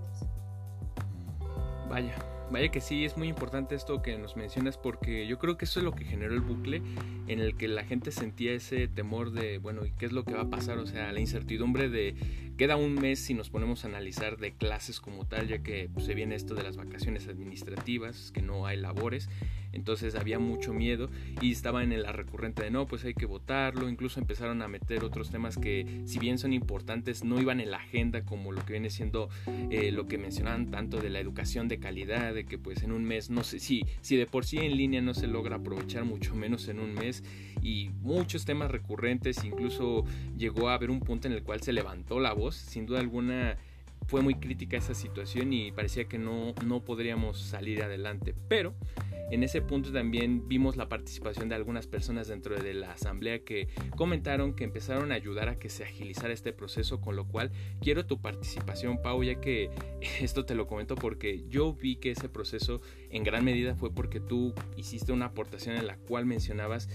Vaya, 1.88 2.14
Vaya 2.50 2.68
que 2.70 2.80
sí, 2.80 3.04
es 3.04 3.16
muy 3.16 3.28
importante 3.28 3.74
esto 3.74 4.00
que 4.00 4.16
nos 4.16 4.36
mencionas 4.36 4.78
porque 4.78 5.26
yo 5.26 5.38
creo 5.38 5.58
que 5.58 5.66
eso 5.66 5.80
es 5.80 5.84
lo 5.84 5.92
que 5.92 6.04
generó 6.04 6.32
el 6.32 6.40
bucle 6.40 6.82
en 7.26 7.40
el 7.40 7.56
que 7.56 7.68
la 7.68 7.84
gente 7.84 8.10
sentía 8.10 8.52
ese 8.52 8.88
temor 8.88 9.32
de, 9.32 9.58
bueno, 9.58 9.84
¿y 9.84 9.90
qué 9.92 10.06
es 10.06 10.12
lo 10.12 10.24
que 10.24 10.34
va 10.34 10.42
a 10.42 10.50
pasar? 10.50 10.78
O 10.78 10.86
sea, 10.86 11.12
la 11.12 11.20
incertidumbre 11.20 11.90
de 11.90 12.14
queda 12.56 12.76
un 12.76 12.94
mes 12.94 13.20
si 13.20 13.34
nos 13.34 13.50
ponemos 13.50 13.84
a 13.84 13.88
analizar 13.88 14.38
de 14.38 14.52
clases 14.52 14.98
como 15.00 15.26
tal, 15.26 15.46
ya 15.46 15.58
que 15.58 15.90
pues, 15.92 16.06
se 16.06 16.14
viene 16.14 16.34
esto 16.34 16.54
de 16.54 16.62
las 16.62 16.76
vacaciones 16.76 17.28
administrativas, 17.28 18.32
que 18.32 18.40
no 18.40 18.66
hay 18.66 18.78
labores 18.78 19.28
entonces 19.72 20.14
había 20.14 20.38
mucho 20.38 20.72
miedo 20.72 21.10
y 21.40 21.52
estaba 21.52 21.82
en 21.82 22.02
la 22.02 22.12
recurrente 22.12 22.62
de 22.62 22.70
no, 22.70 22.86
pues 22.86 23.04
hay 23.04 23.14
que 23.14 23.26
votarlo, 23.26 23.88
incluso 23.88 24.20
empezaron 24.20 24.62
a 24.62 24.68
meter 24.68 25.04
otros 25.04 25.30
temas 25.30 25.56
que 25.56 26.02
si 26.06 26.18
bien 26.18 26.38
son 26.38 26.52
importantes 26.52 27.24
no 27.24 27.40
iban 27.40 27.60
en 27.60 27.70
la 27.70 27.78
agenda 27.78 28.24
como 28.24 28.52
lo 28.52 28.64
que 28.64 28.72
viene 28.72 28.90
siendo 28.90 29.28
eh, 29.70 29.92
lo 29.92 30.06
que 30.06 30.18
mencionaban 30.18 30.70
tanto 30.70 31.00
de 31.00 31.10
la 31.10 31.20
educación 31.20 31.68
de 31.68 31.78
calidad, 31.78 32.36
que 32.44 32.58
pues 32.58 32.82
en 32.82 32.92
un 32.92 33.04
mes, 33.04 33.30
no 33.30 33.44
sé, 33.44 33.58
si, 33.58 33.84
si 34.00 34.16
de 34.16 34.26
por 34.26 34.44
sí 34.44 34.58
en 34.58 34.76
línea 34.76 35.00
no 35.00 35.14
se 35.14 35.26
logra 35.26 35.56
aprovechar 35.56 36.04
mucho 36.04 36.34
menos 36.34 36.68
en 36.68 36.80
un 36.80 36.94
mes 36.94 37.22
y 37.62 37.90
muchos 38.00 38.44
temas 38.44 38.70
recurrentes, 38.70 39.44
incluso 39.44 40.04
llegó 40.36 40.68
a 40.68 40.74
haber 40.74 40.90
un 40.90 41.00
punto 41.00 41.28
en 41.28 41.34
el 41.34 41.42
cual 41.42 41.60
se 41.62 41.72
levantó 41.72 42.20
la 42.20 42.32
voz, 42.32 42.56
sin 42.56 42.86
duda 42.86 43.00
alguna 43.00 43.58
fue 44.08 44.22
muy 44.22 44.34
crítica 44.36 44.78
esa 44.78 44.94
situación 44.94 45.52
y 45.52 45.70
parecía 45.70 46.08
que 46.08 46.18
no, 46.18 46.54
no 46.64 46.82
podríamos 46.82 47.38
salir 47.38 47.82
adelante, 47.82 48.34
pero 48.48 48.74
en 49.30 49.42
ese 49.42 49.60
punto 49.60 49.92
también 49.92 50.48
vimos 50.48 50.78
la 50.78 50.88
participación 50.88 51.50
de 51.50 51.54
algunas 51.54 51.86
personas 51.86 52.26
dentro 52.28 52.56
de 52.56 52.72
la 52.72 52.92
asamblea 52.92 53.40
que 53.44 53.68
comentaron 53.94 54.54
que 54.54 54.64
empezaron 54.64 55.12
a 55.12 55.16
ayudar 55.16 55.50
a 55.50 55.58
que 55.58 55.68
se 55.68 55.84
agilizara 55.84 56.32
este 56.32 56.54
proceso, 56.54 57.02
con 57.02 57.16
lo 57.16 57.28
cual 57.28 57.50
quiero 57.82 58.06
tu 58.06 58.22
participación, 58.22 59.02
Pau, 59.02 59.22
ya 59.22 59.38
que 59.42 59.70
esto 60.20 60.46
te 60.46 60.54
lo 60.54 60.66
comento 60.66 60.94
porque 60.94 61.44
yo 61.50 61.74
vi 61.74 61.96
que 61.96 62.12
ese 62.12 62.30
proceso 62.30 62.80
en 63.10 63.24
gran 63.24 63.44
medida 63.44 63.74
fue 63.74 63.92
porque 63.92 64.20
tú 64.20 64.54
hiciste 64.78 65.12
una 65.12 65.26
aportación 65.26 65.76
en 65.76 65.86
la 65.86 65.98
cual 65.98 66.24
mencionabas 66.24 66.88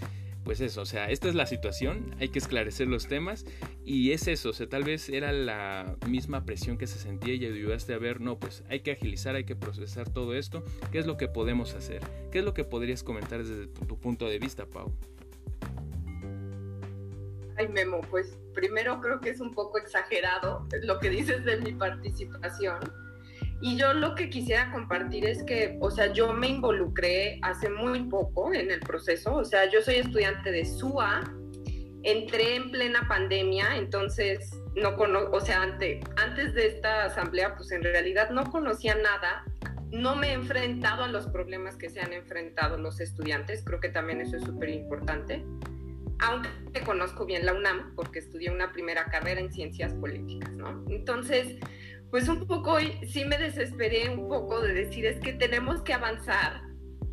pues 0.43 0.59
eso, 0.61 0.81
o 0.81 0.85
sea, 0.85 1.09
esta 1.09 1.29
es 1.29 1.35
la 1.35 1.45
situación, 1.45 2.15
hay 2.19 2.29
que 2.29 2.39
esclarecer 2.39 2.87
los 2.87 3.07
temas 3.07 3.45
y 3.85 4.11
es 4.11 4.27
eso, 4.27 4.49
o 4.49 4.53
sea, 4.53 4.67
tal 4.67 4.83
vez 4.83 5.09
era 5.09 5.31
la 5.31 5.95
misma 6.07 6.45
presión 6.45 6.77
que 6.77 6.87
se 6.87 6.99
sentía 6.99 7.33
y 7.33 7.45
ayudaste 7.45 7.93
a 7.93 7.97
ver, 7.97 8.19
no, 8.21 8.39
pues 8.39 8.63
hay 8.69 8.81
que 8.81 8.91
agilizar, 8.91 9.35
hay 9.35 9.45
que 9.45 9.55
procesar 9.55 10.09
todo 10.09 10.33
esto, 10.35 10.63
¿qué 10.91 10.99
es 10.99 11.05
lo 11.05 11.17
que 11.17 11.27
podemos 11.27 11.73
hacer? 11.73 12.01
¿Qué 12.31 12.39
es 12.39 12.45
lo 12.45 12.53
que 12.53 12.63
podrías 12.63 13.03
comentar 13.03 13.43
desde 13.43 13.67
tu, 13.67 13.97
punto 13.99 14.27
de 14.27 14.39
vista, 14.39 14.65
Pau? 14.65 14.91
Ay, 17.55 17.67
Memo, 17.69 18.01
pues 18.09 18.37
primero 18.53 18.99
creo 18.99 19.21
que 19.21 19.29
es 19.29 19.39
un 19.39 19.53
poco 19.53 19.77
exagerado 19.77 20.67
lo 20.81 20.99
que 20.99 21.09
dices 21.09 21.45
de 21.45 21.57
mi 21.57 21.73
participación 21.73 22.79
y 23.63 23.77
yo 23.77 23.93
lo 23.93 24.13
que 24.13 24.29
quisiera 24.29 24.69
compartir 24.73 25.25
es 25.25 25.41
que, 25.43 25.77
o 25.79 25.89
sea, 25.89 26.11
yo 26.11 26.33
me 26.33 26.49
involucré 26.49 27.39
hace 27.43 27.69
muy 27.69 28.03
poco 28.09 28.53
en 28.53 28.69
el 28.69 28.81
proceso, 28.81 29.35
o 29.35 29.45
sea, 29.45 29.71
yo 29.71 29.81
soy 29.81 29.95
estudiante 29.95 30.51
de 30.51 30.65
SUA, 30.65 31.21
entré 32.03 32.57
en 32.57 32.71
plena 32.71 33.07
pandemia, 33.07 33.77
entonces 33.77 34.51
no 34.75 34.97
conozco, 34.97 35.37
o 35.37 35.39
sea, 35.39 35.61
antes, 35.61 36.03
antes 36.17 36.53
de 36.55 36.67
esta 36.67 37.05
asamblea, 37.05 37.55
pues 37.55 37.71
en 37.71 37.83
realidad 37.83 38.31
no 38.31 38.51
conocía 38.51 38.95
nada, 38.95 39.45
no 39.91 40.17
me 40.17 40.31
he 40.31 40.33
enfrentado 40.33 41.05
a 41.05 41.07
los 41.07 41.27
problemas 41.27 41.77
que 41.77 41.89
se 41.89 42.01
han 42.01 42.11
enfrentado 42.11 42.77
los 42.77 42.99
estudiantes, 42.99 43.63
creo 43.63 43.79
que 43.79 43.87
también 43.87 44.19
eso 44.19 44.35
es 44.35 44.43
súper 44.43 44.67
importante, 44.67 45.41
aunque 46.19 46.81
conozco 46.85 47.25
bien 47.25 47.45
la 47.45 47.53
UNAM, 47.53 47.95
porque 47.95 48.19
estudié 48.19 48.51
una 48.51 48.73
primera 48.73 49.05
carrera 49.05 49.39
en 49.39 49.53
ciencias 49.53 49.93
políticas, 49.93 50.51
¿no? 50.51 50.83
Entonces, 50.89 51.55
pues 52.13 52.29
un 52.29 52.45
poco 52.45 52.77
sí 53.07 53.25
me 53.25 53.39
desesperé 53.39 54.07
un 54.07 54.29
poco 54.29 54.61
de 54.61 54.71
decir 54.71 55.03
es 55.07 55.19
que 55.19 55.33
tenemos 55.33 55.81
que 55.81 55.95
avanzar 55.95 56.61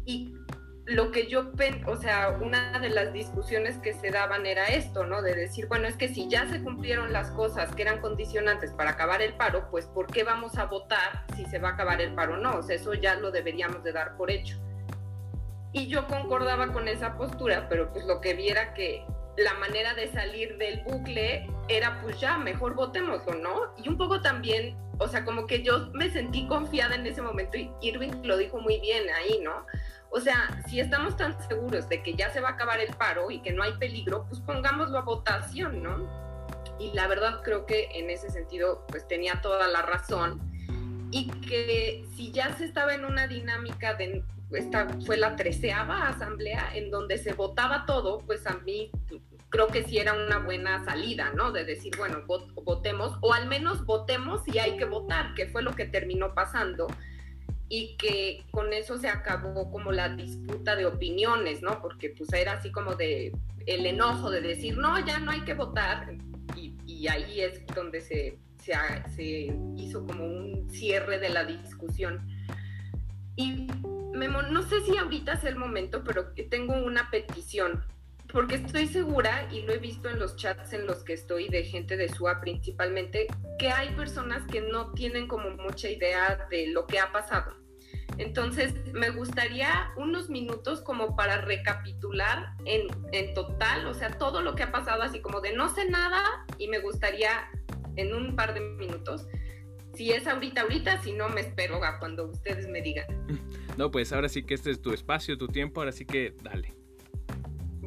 y 0.05 0.35
lo 0.84 1.10
que 1.10 1.27
yo, 1.27 1.53
o 1.86 1.96
sea, 1.96 2.36
una 2.39 2.79
de 2.81 2.91
las 2.91 3.10
discusiones 3.10 3.79
que 3.79 3.94
se 3.94 4.10
daban 4.10 4.44
era 4.44 4.67
esto, 4.67 5.06
¿no? 5.06 5.22
De 5.22 5.34
decir, 5.34 5.69
bueno, 5.69 5.89
es 5.89 5.96
que 5.96 6.08
si 6.08 6.29
ya 6.29 6.46
se 6.51 6.63
cumplieron 6.63 7.15
las 7.15 7.31
cosas 7.31 7.74
que 7.74 7.81
eran 7.81 8.03
condicionantes 8.03 8.72
para 8.72 8.91
acabar 8.91 9.22
el 9.22 9.32
paro, 9.32 9.70
pues 9.70 9.86
¿por 9.86 10.06
qué 10.06 10.22
vamos 10.22 10.58
a 10.58 10.67
votar 10.67 11.24
si 11.34 11.46
se 11.46 11.58
va 11.58 11.70
a 11.70 11.72
acabar 11.72 12.03
el 12.03 12.15
paro 12.15 12.34
o 12.34 12.36
no? 12.36 12.58
O 12.58 12.63
sea, 12.63 12.77
eso 12.77 12.93
ya 12.93 13.15
lo 13.15 13.31
deberíamos 13.31 13.82
de 13.82 13.93
dar 13.93 14.19
por 14.19 14.31
hecho. 14.31 14.58
Y 15.72 15.86
yo 15.86 16.08
concordaba 16.08 16.74
con 16.74 16.89
esa 16.89 17.17
postura, 17.17 17.70
pero 17.70 17.91
pues 17.91 18.05
lo 18.05 18.20
que 18.20 18.34
viera 18.34 18.74
que 18.74 19.06
la 19.44 19.55
manera 19.55 19.94
de 19.94 20.09
salir 20.09 20.56
del 20.59 20.82
bucle 20.82 21.49
era 21.69 22.01
pues 22.03 22.20
ya, 22.20 22.39
mejor 22.39 22.75
votémoslo, 22.75 23.35
¿no? 23.35 23.75
Y 23.82 23.89
un 23.89 23.97
poco 23.97 24.20
también 24.20 24.77
o 25.01 25.09
sea, 25.09 25.25
como 25.25 25.47
que 25.47 25.63
yo 25.63 25.89
me 25.94 26.11
sentí 26.11 26.47
confiada 26.47 26.94
en 26.94 27.06
ese 27.06 27.23
momento 27.23 27.56
y 27.56 27.73
Irving 27.81 28.23
lo 28.23 28.37
dijo 28.37 28.61
muy 28.61 28.79
bien 28.81 29.05
ahí, 29.09 29.41
¿no? 29.43 29.65
O 30.11 30.20
sea, 30.20 30.63
si 30.69 30.79
estamos 30.79 31.17
tan 31.17 31.41
seguros 31.49 31.89
de 31.89 32.03
que 32.03 32.13
ya 32.13 32.31
se 32.31 32.41
va 32.41 32.51
a 32.51 32.53
acabar 32.53 32.81
el 32.81 32.94
paro 32.94 33.31
y 33.31 33.41
que 33.41 33.53
no 33.53 33.63
hay 33.63 33.73
peligro, 33.79 34.27
pues 34.29 34.41
pongámoslo 34.43 34.99
a 34.99 35.03
votación, 35.03 35.82
¿no? 35.82 36.06
Y 36.79 36.93
la 36.93 37.06
verdad 37.06 37.41
creo 37.43 37.65
que 37.65 37.89
en 37.94 38.11
ese 38.11 38.29
sentido, 38.29 38.85
pues 38.89 39.09
tenía 39.09 39.41
toda 39.41 39.69
la 39.69 39.81
razón. 39.81 40.39
Y 41.11 41.29
que 41.49 42.05
si 42.15 42.31
ya 42.31 42.55
se 42.56 42.67
estaba 42.67 42.94
en 42.94 43.06
una 43.06 43.27
dinámica 43.27 43.94
de, 43.94 44.23
esta 44.53 44.87
fue 45.06 45.17
la 45.17 45.35
treceava 45.35 46.09
asamblea 46.09 46.73
en 46.75 46.91
donde 46.91 47.17
se 47.17 47.32
votaba 47.32 47.87
todo, 47.87 48.19
pues 48.19 48.47
a 48.47 48.59
mí 48.59 48.91
creo 49.50 49.66
que 49.66 49.82
sí 49.82 49.98
era 49.98 50.14
una 50.14 50.38
buena 50.38 50.84
salida, 50.84 51.32
¿no? 51.34 51.52
De 51.52 51.64
decir, 51.64 51.92
bueno, 51.98 52.22
votemos, 52.54 53.19
o 53.20 53.34
al 53.34 53.48
menos 53.48 53.84
votemos 53.84 54.42
y 54.46 54.58
hay 54.58 54.76
que 54.76 54.84
votar, 54.84 55.34
que 55.34 55.48
fue 55.48 55.62
lo 55.62 55.74
que 55.74 55.84
terminó 55.84 56.34
pasando, 56.34 56.86
y 57.69 57.96
que 57.96 58.44
con 58.50 58.72
eso 58.72 58.98
se 58.98 59.08
acabó 59.08 59.70
como 59.70 59.92
la 59.92 60.08
disputa 60.08 60.76
de 60.76 60.86
opiniones, 60.86 61.62
¿no? 61.62 61.82
Porque 61.82 62.10
pues 62.10 62.32
era 62.32 62.54
así 62.54 62.70
como 62.72 62.94
de 62.94 63.32
el 63.66 63.86
enojo 63.86 64.30
de 64.30 64.40
decir, 64.40 64.78
no, 64.78 65.04
ya 65.04 65.19
no 65.19 65.32
hay 65.32 65.42
que 65.42 65.54
votar, 65.54 66.14
y, 66.56 67.08
ahí 67.08 67.40
es 67.40 67.66
donde 67.74 68.00
se, 68.02 68.38
se, 68.62 68.74
se, 69.16 69.56
hizo 69.76 70.06
como 70.06 70.26
un 70.26 70.69
cierre 70.69 71.19
de 71.19 71.30
la 71.30 71.44
discusión. 71.44 72.26
Y 73.36 73.69
Memo, 74.12 74.42
no 74.42 74.62
sé 74.62 74.82
si 74.82 74.98
ahorita 74.98 75.34
es 75.34 75.44
el 75.44 75.56
momento, 75.56 76.04
pero 76.04 76.34
tengo 76.50 76.74
una 76.74 77.10
petición 77.10 77.82
porque 78.32 78.56
estoy 78.56 78.87
segura, 78.87 79.49
y 79.53 79.63
lo 79.63 79.72
he 79.72 79.79
visto 79.79 80.08
en 80.08 80.19
los 80.19 80.37
chats 80.37 80.72
en 80.72 80.87
los 80.87 81.05
que 81.05 81.13
estoy 81.13 81.49
de 81.49 81.65
gente 81.65 81.96
de 81.96 82.08
SUA 82.08 82.41
principalmente, 82.41 83.27
que 83.58 83.70
hay 83.70 83.91
personas 83.94 84.43
que 84.46 84.60
no 84.60 84.93
tienen 84.93 85.29
como 85.29 85.51
mucha 85.51 85.89
idea 85.89 86.46
de 86.51 86.69
lo 86.69 86.87
que 86.87 86.99
ha 86.99 87.13
pasado. 87.13 87.56
Entonces, 88.19 88.75
me 88.93 89.10
gustaría 89.10 89.93
unos 89.96 90.29
minutos 90.29 90.81
como 90.82 91.17
para 91.17 91.41
recapitular 91.41 92.55
en, 92.65 92.89
en 93.13 93.34
total, 93.34 93.87
o 93.87 93.94
sea, 93.94 94.10
todo 94.19 94.43
lo 94.43 94.55
que 94.55 94.65
ha 94.65 94.72
pasado, 94.72 95.03
así 95.03 95.20
como 95.20 95.41
de 95.41 95.53
no 95.55 95.75
sé 95.75 95.89
nada, 95.89 96.46
y 96.58 96.69
me 96.69 96.79
gustaría 96.79 97.51
en 97.96 98.15
un 98.15 98.37
par 98.37 98.55
de 98.55 98.60
minutos 98.60 99.27
si 99.94 100.13
es 100.13 100.27
ahorita, 100.27 100.63
ahorita, 100.63 101.03
si 101.03 101.13
no 101.13 101.29
me 101.29 101.41
espero 101.41 101.82
a 101.84 101.99
cuando 101.99 102.27
ustedes 102.27 102.69
me 102.69 102.82
digan. 102.82 103.06
No, 103.77 103.91
pues 103.91 104.13
ahora 104.13 104.29
sí 104.29 104.43
que 104.43 104.53
este 104.53 104.72
es 104.72 104.82
tu 104.82 104.93
espacio, 104.93 105.39
tu 105.39 105.49
tiempo, 105.49 105.81
ahora 105.81 105.93
sí 105.93 106.05
que 106.05 106.34
dale. 106.43 106.75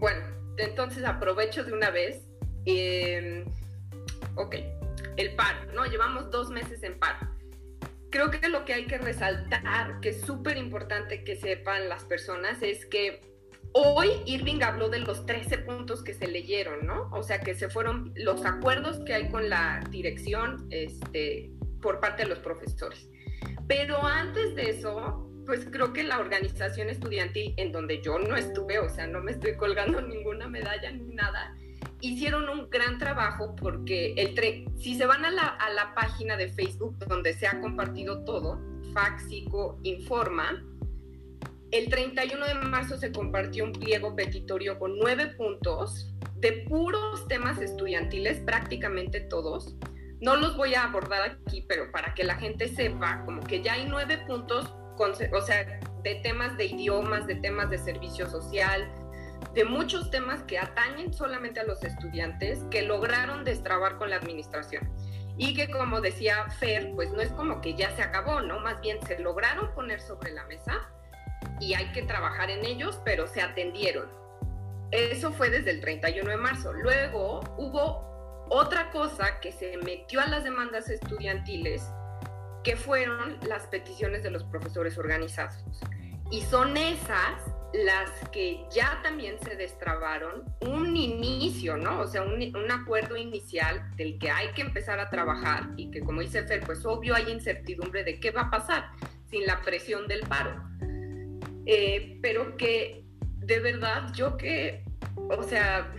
Bueno, 0.03 0.19
entonces 0.57 1.05
aprovecho 1.05 1.63
de 1.63 1.71
una 1.71 1.89
vez. 1.89 2.27
Em, 2.65 3.45
ok, 4.35 4.55
el 5.15 5.33
paro, 5.35 5.71
¿no? 5.73 5.85
Llevamos 5.85 6.29
dos 6.29 6.49
meses 6.49 6.83
en 6.83 6.99
paro. 6.99 7.25
Creo 8.11 8.29
que 8.29 8.49
lo 8.49 8.65
que 8.65 8.73
hay 8.73 8.85
que 8.85 8.97
resaltar, 8.97 10.01
que 10.01 10.09
es 10.09 10.19
súper 10.19 10.57
importante 10.57 11.23
que 11.23 11.37
sepan 11.37 11.87
las 11.87 12.03
personas, 12.03 12.61
es 12.63 12.85
que 12.85 13.21
hoy 13.71 14.09
Irving 14.25 14.61
habló 14.61 14.89
de 14.89 14.99
los 14.99 15.25
13 15.25 15.59
puntos 15.59 16.03
que 16.03 16.13
se 16.13 16.27
leyeron, 16.27 16.85
¿no? 16.85 17.09
O 17.13 17.23
sea, 17.23 17.39
que 17.39 17.55
se 17.55 17.69
fueron 17.69 18.11
los 18.17 18.43
acuerdos 18.43 18.99
que 19.05 19.13
hay 19.13 19.29
con 19.29 19.47
la 19.47 19.79
dirección 19.89 20.67
este, 20.69 21.49
por 21.81 22.01
parte 22.01 22.23
de 22.23 22.27
los 22.27 22.39
profesores. 22.39 23.09
Pero 23.69 24.05
antes 24.05 24.53
de 24.53 24.69
eso, 24.69 25.32
pues 25.45 25.67
creo 25.69 25.93
que 25.93 26.03
la 26.03 26.19
organización 26.19 26.89
estudiantil 26.89 27.53
en 27.57 27.71
donde 27.71 28.01
yo 28.01 28.19
no 28.19 28.35
estuve, 28.35 28.79
o 28.79 28.89
sea, 28.89 29.07
no 29.07 29.21
me 29.21 29.31
estoy 29.31 29.55
colgando 29.55 30.01
ninguna 30.07 30.47
medalla 30.47 30.91
ni 30.91 31.13
nada, 31.13 31.55
hicieron 32.01 32.49
un 32.49 32.69
gran 32.69 32.97
trabajo 32.97 33.55
porque 33.55 34.13
el 34.13 34.33
si 34.79 34.95
se 34.95 35.05
van 35.05 35.25
a 35.25 35.31
la, 35.31 35.47
a 35.47 35.69
la 35.71 35.93
página 35.93 36.37
de 36.37 36.49
Facebook 36.49 36.97
donde 37.07 37.33
se 37.33 37.47
ha 37.47 37.59
compartido 37.61 38.23
todo, 38.23 38.59
Faxico 38.93 39.79
Informa, 39.83 40.63
el 41.71 41.89
31 41.89 42.45
de 42.45 42.53
marzo 42.53 42.97
se 42.97 43.11
compartió 43.11 43.63
un 43.63 43.73
pliego 43.73 44.15
petitorio 44.15 44.77
con 44.77 44.99
nueve 44.99 45.27
puntos 45.27 46.13
de 46.35 46.65
puros 46.69 47.27
temas 47.27 47.59
estudiantiles, 47.59 48.41
prácticamente 48.41 49.21
todos. 49.21 49.75
No 50.21 50.35
los 50.35 50.55
voy 50.55 50.75
a 50.75 50.83
abordar 50.83 51.23
aquí, 51.23 51.65
pero 51.67 51.91
para 51.91 52.13
que 52.13 52.23
la 52.23 52.35
gente 52.35 52.67
sepa, 52.67 53.23
como 53.25 53.41
que 53.41 53.63
ya 53.63 53.73
hay 53.73 53.87
nueve 53.87 54.19
puntos 54.27 54.71
o 54.97 55.41
sea, 55.41 55.79
de 56.03 56.15
temas 56.15 56.57
de 56.57 56.65
idiomas, 56.65 57.27
de 57.27 57.35
temas 57.35 57.69
de 57.69 57.77
servicio 57.77 58.29
social, 58.29 58.87
de 59.53 59.65
muchos 59.65 60.09
temas 60.09 60.43
que 60.43 60.57
atañen 60.57 61.13
solamente 61.13 61.59
a 61.59 61.63
los 61.63 61.83
estudiantes 61.83 62.63
que 62.71 62.81
lograron 62.81 63.43
destrabar 63.43 63.97
con 63.97 64.09
la 64.09 64.17
administración. 64.17 64.89
Y 65.37 65.55
que 65.55 65.69
como 65.69 66.01
decía 66.01 66.47
Fer, 66.59 66.91
pues 66.95 67.11
no 67.11 67.21
es 67.21 67.31
como 67.31 67.59
que 67.61 67.73
ya 67.73 67.95
se 67.95 68.03
acabó, 68.03 68.41
¿no? 68.41 68.59
Más 68.59 68.79
bien 68.81 68.99
se 69.05 69.19
lograron 69.19 69.73
poner 69.73 69.99
sobre 69.99 70.31
la 70.31 70.45
mesa 70.45 70.89
y 71.59 71.73
hay 71.73 71.91
que 71.91 72.03
trabajar 72.03 72.49
en 72.49 72.63
ellos, 72.65 73.01
pero 73.03 73.27
se 73.27 73.41
atendieron. 73.41 74.09
Eso 74.91 75.31
fue 75.31 75.49
desde 75.49 75.71
el 75.71 75.81
31 75.81 76.29
de 76.29 76.37
marzo. 76.37 76.71
Luego 76.71 77.39
hubo 77.57 78.45
otra 78.49 78.91
cosa 78.91 79.39
que 79.39 79.51
se 79.51 79.77
metió 79.77 80.21
a 80.21 80.27
las 80.27 80.43
demandas 80.43 80.89
estudiantiles 80.89 81.89
que 82.63 82.75
fueron 82.75 83.37
las 83.47 83.67
peticiones 83.67 84.23
de 84.23 84.31
los 84.31 84.43
profesores 84.43 84.97
organizados. 84.97 85.63
Y 86.31 86.41
son 86.41 86.77
esas 86.77 87.41
las 87.73 88.09
que 88.29 88.65
ya 88.71 88.99
también 89.01 89.37
se 89.43 89.55
destrabaron 89.55 90.43
un 90.61 90.95
inicio, 90.95 91.75
¿no? 91.75 92.01
O 92.01 92.07
sea, 92.07 92.21
un, 92.21 92.33
un, 92.55 92.71
acuerdo 92.71 93.17
inicial 93.17 93.83
del 93.95 94.19
que 94.19 94.29
hay 94.29 94.49
que 94.49 94.61
empezar 94.61 94.99
a 94.99 95.09
trabajar 95.09 95.69
y 95.75 95.89
que 95.89 96.01
como 96.01 96.21
dice 96.21 96.43
Fer, 96.43 96.61
pues 96.61 96.85
obvio 96.85 97.15
hay 97.15 97.31
incertidumbre 97.31 98.03
de 98.03 98.19
qué 98.19 98.29
va 98.29 98.41
a 98.41 98.51
pasar 98.51 98.91
sin 99.29 99.45
la 99.47 99.61
presión 99.61 100.07
del 100.07 100.21
paro. 100.21 100.63
Eh, 101.65 102.19
pero 102.21 102.57
que 102.57 103.05
de 103.37 103.59
verdad 103.59 104.11
yo 104.13 104.37
que, 104.37 104.83
o 105.15 105.43
sea, 105.43 105.91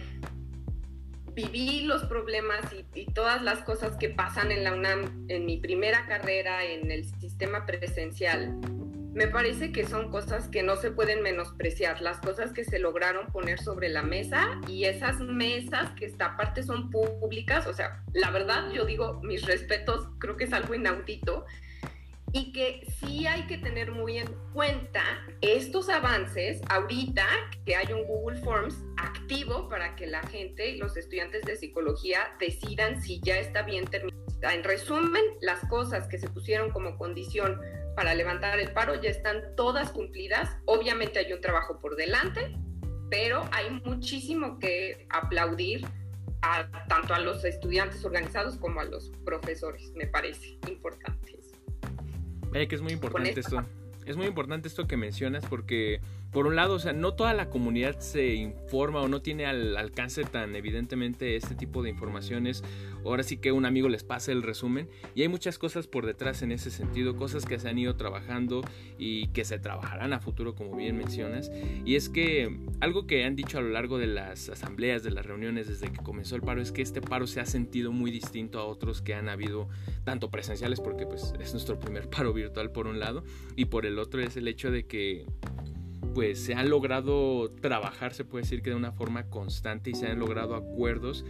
viví 1.35 1.83
los 1.83 2.05
problemas 2.05 2.61
y, 2.95 3.07
todas 3.12 3.43
las 3.43 3.61
cosas 3.61 3.97
que 3.97 4.09
pasan 4.09 4.50
en 4.50 4.64
la 4.64 4.73
UNAM 4.73 5.26
en 5.29 5.47
mi 5.47 5.59
primera 5.59 6.07
carrera 6.07 6.64
en 6.64 6.91
el 6.91 7.05
sistema 7.21 7.67
presencial, 7.67 8.59
me 9.14 9.29
parece 9.29 9.71
que 9.71 9.87
son 9.87 10.11
cosas 10.11 10.49
que 10.49 10.64
no 10.64 10.75
se 10.75 10.91
pueden 10.91 11.23
menospreciar, 11.23 12.00
las 12.03 12.19
cosas 12.19 12.53
que 12.53 12.64
se 12.64 12.81
lograron 12.81 13.29
poner 13.29 13.61
sobre 13.61 13.88
la 13.88 14.03
mesa 14.03 14.61
y 14.67 14.85
esas 14.85 15.21
mesas 15.21 15.91
que 15.93 16.07
esta 16.07 16.26
aparte 16.26 16.64
son 16.64 16.91
públicas, 16.91 17.69
o 17.69 17.73
sea, 17.73 18.03
la 18.12 18.33
verdad 18.33 18.71
yo 18.73 18.85
digo 18.85 19.21
mis 19.23 19.47
respetos, 19.47 20.09
creo 20.19 20.37
que 20.37 20.45
es 20.45 20.53
algo 20.53 20.75
inaudito 20.75 21.47
y 22.35 22.50
que 22.50 22.85
sí 22.99 23.29
hay 23.29 23.47
que 23.47 23.59
tener 23.59 23.93
muy 23.93 24.19
en 24.19 24.26
cuenta 24.53 25.03
estos 25.41 25.88
avances 25.88 26.61
ahorita 26.69 27.25
que 27.64 27.76
hay 27.76 27.93
un 27.93 28.05
Google 28.09 28.41
Forms 28.41 28.75
activo 28.97 29.69
para 29.69 29.95
que 29.95 30.09
la 30.09 30.21
gente 30.25 30.69
y 30.69 30.79
los 30.79 30.97
estudiantes 30.97 31.43
de 31.43 31.55
psicología 31.55 32.35
decidan 32.41 33.00
si 33.00 33.21
ya 33.21 33.38
está 33.38 33.62
bien 33.62 33.85
terminado. 33.85 34.21
En 34.43 34.64
resumen, 34.64 35.23
las 35.43 35.61
cosas 35.69 36.09
que 36.09 36.19
se 36.19 36.29
pusieron 36.29 36.73
como 36.73 36.99
condición 36.99 37.61
para 37.95 38.14
levantar 38.14 38.59
el 38.59 38.73
paro 38.73 39.00
ya 39.00 39.11
están 39.11 39.55
todas 39.55 39.93
cumplidas. 39.93 40.57
Obviamente 40.67 41.21
hay 41.21 41.33
un 41.33 41.41
trabajo 41.41 41.81
por 41.81 41.95
delante, 41.95 42.53
pero 43.11 43.49
hay 43.53 43.71
muchísimo 43.85 44.59
que 44.59 45.07
aplaudir 45.09 45.87
a, 46.43 46.69
tanto 46.88 47.14
a 47.14 47.21
los 47.21 47.45
estudiantes 47.45 48.05
organizados 48.05 48.57
como 48.57 48.81
a 48.81 48.85
los 48.85 49.12
profesores, 49.25 49.93
me 49.95 50.09
parece 50.09 50.59
importante. 50.69 51.44
Vaya 52.55 52.67
que 52.69 52.77
es 52.77 52.83
muy 52.83 52.93
importante 52.93 53.41
esto. 53.41 53.65
Es 54.07 54.17
muy 54.17 54.27
importante 54.27 54.69
esto 54.69 54.87
que 54.87 54.97
mencionas 54.97 55.45
porque 55.45 56.01
por 56.35 56.49
un 56.49 56.57
lado, 56.57 56.75
o 56.75 56.79
sea, 56.81 56.93
no 56.93 57.14
toda 57.14 57.33
la 57.33 57.49
comunidad 57.49 58.00
se 58.00 58.35
informa 58.35 59.00
o 59.00 59.07
no 59.07 59.23
tiene 59.23 59.47
al 59.47 59.76
alcance 59.76 60.25
tan 60.25 60.57
evidentemente 60.57 61.37
este 61.37 61.55
tipo 61.55 61.81
de 61.85 61.91
informaciones. 61.91 62.64
Ahora 63.05 63.23
sí 63.23 63.37
que 63.37 63.53
un 63.53 63.64
amigo 63.67 63.88
les 63.88 64.03
pasa 64.03 64.33
el 64.33 64.43
resumen 64.43 64.88
y 65.14 65.23
hay 65.23 65.29
muchas 65.29 65.59
cosas 65.59 65.87
por 65.87 66.07
detrás 66.07 66.43
en 66.43 66.50
ese 66.50 66.73
sentido, 66.73 67.17
cosas 67.17 67.45
que 67.45 67.61
se 67.61 67.69
han 67.69 67.79
ido 67.79 67.95
trabajando 67.95 68.62
y 68.99 69.29
que 69.29 69.45
se 69.45 69.61
trabajarán 69.61 70.12
a 70.12 70.19
futuro, 70.19 70.57
como 70.57 70.75
bien 70.76 70.97
mencionas. 70.97 71.53
Y 71.85 71.95
es 71.95 72.09
que 72.09 72.59
algo 72.81 73.07
que 73.07 73.25
han 73.25 73.37
dicho 73.37 73.59
a 73.59 73.61
lo 73.61 73.69
largo 73.69 73.99
de 73.99 74.09
las 74.09 74.49
asambleas, 74.49 75.05
de 75.05 75.12
las 75.12 75.25
reuniones 75.25 75.69
desde 75.69 75.93
que 75.93 76.03
comenzó 76.03 76.35
el 76.35 76.43
paro, 76.43 76.61
es 76.61 76.73
que 76.73 76.83
este 76.83 77.00
paro 77.00 77.29
se 77.29 77.41
ha 77.41 77.47
sentido 77.47 77.93
muy 77.93 78.11
distinto 78.11 78.59
a 78.59 78.64
otros 78.64 79.03
que 79.03 79.14
han 79.14 79.29
habido, 79.29 79.69
tanto 80.03 80.33
presenciales, 80.33 80.81
porque 80.81 81.07
pues 81.07 81.33
es 81.38 81.53
nuestro 81.53 81.79
primer 81.79 82.11
paro 82.11 82.33
virtual 82.33 82.73
por 82.73 82.88
un 82.88 82.99
lado, 82.99 83.23
y 83.55 83.67
por 83.67 83.87
el 83.87 84.00
otro 84.00 84.21
es 84.21 84.37
el 84.37 84.49
hecho 84.49 84.73
de 84.73 84.87
que 84.87 85.26
pues 86.14 86.38
se 86.38 86.54
han 86.54 86.71
logrado 86.71 87.50
trabajar, 87.61 88.14
se 88.14 88.25
puede 88.25 88.44
decir 88.44 88.62
que 88.62 88.71
de 88.71 88.76
una 88.76 88.92
forma 88.92 89.28
constante 89.28 89.90
y 89.90 89.94
se 89.94 90.06
han 90.06 90.21
logrado 90.21 90.54
acuerdos 90.54 91.25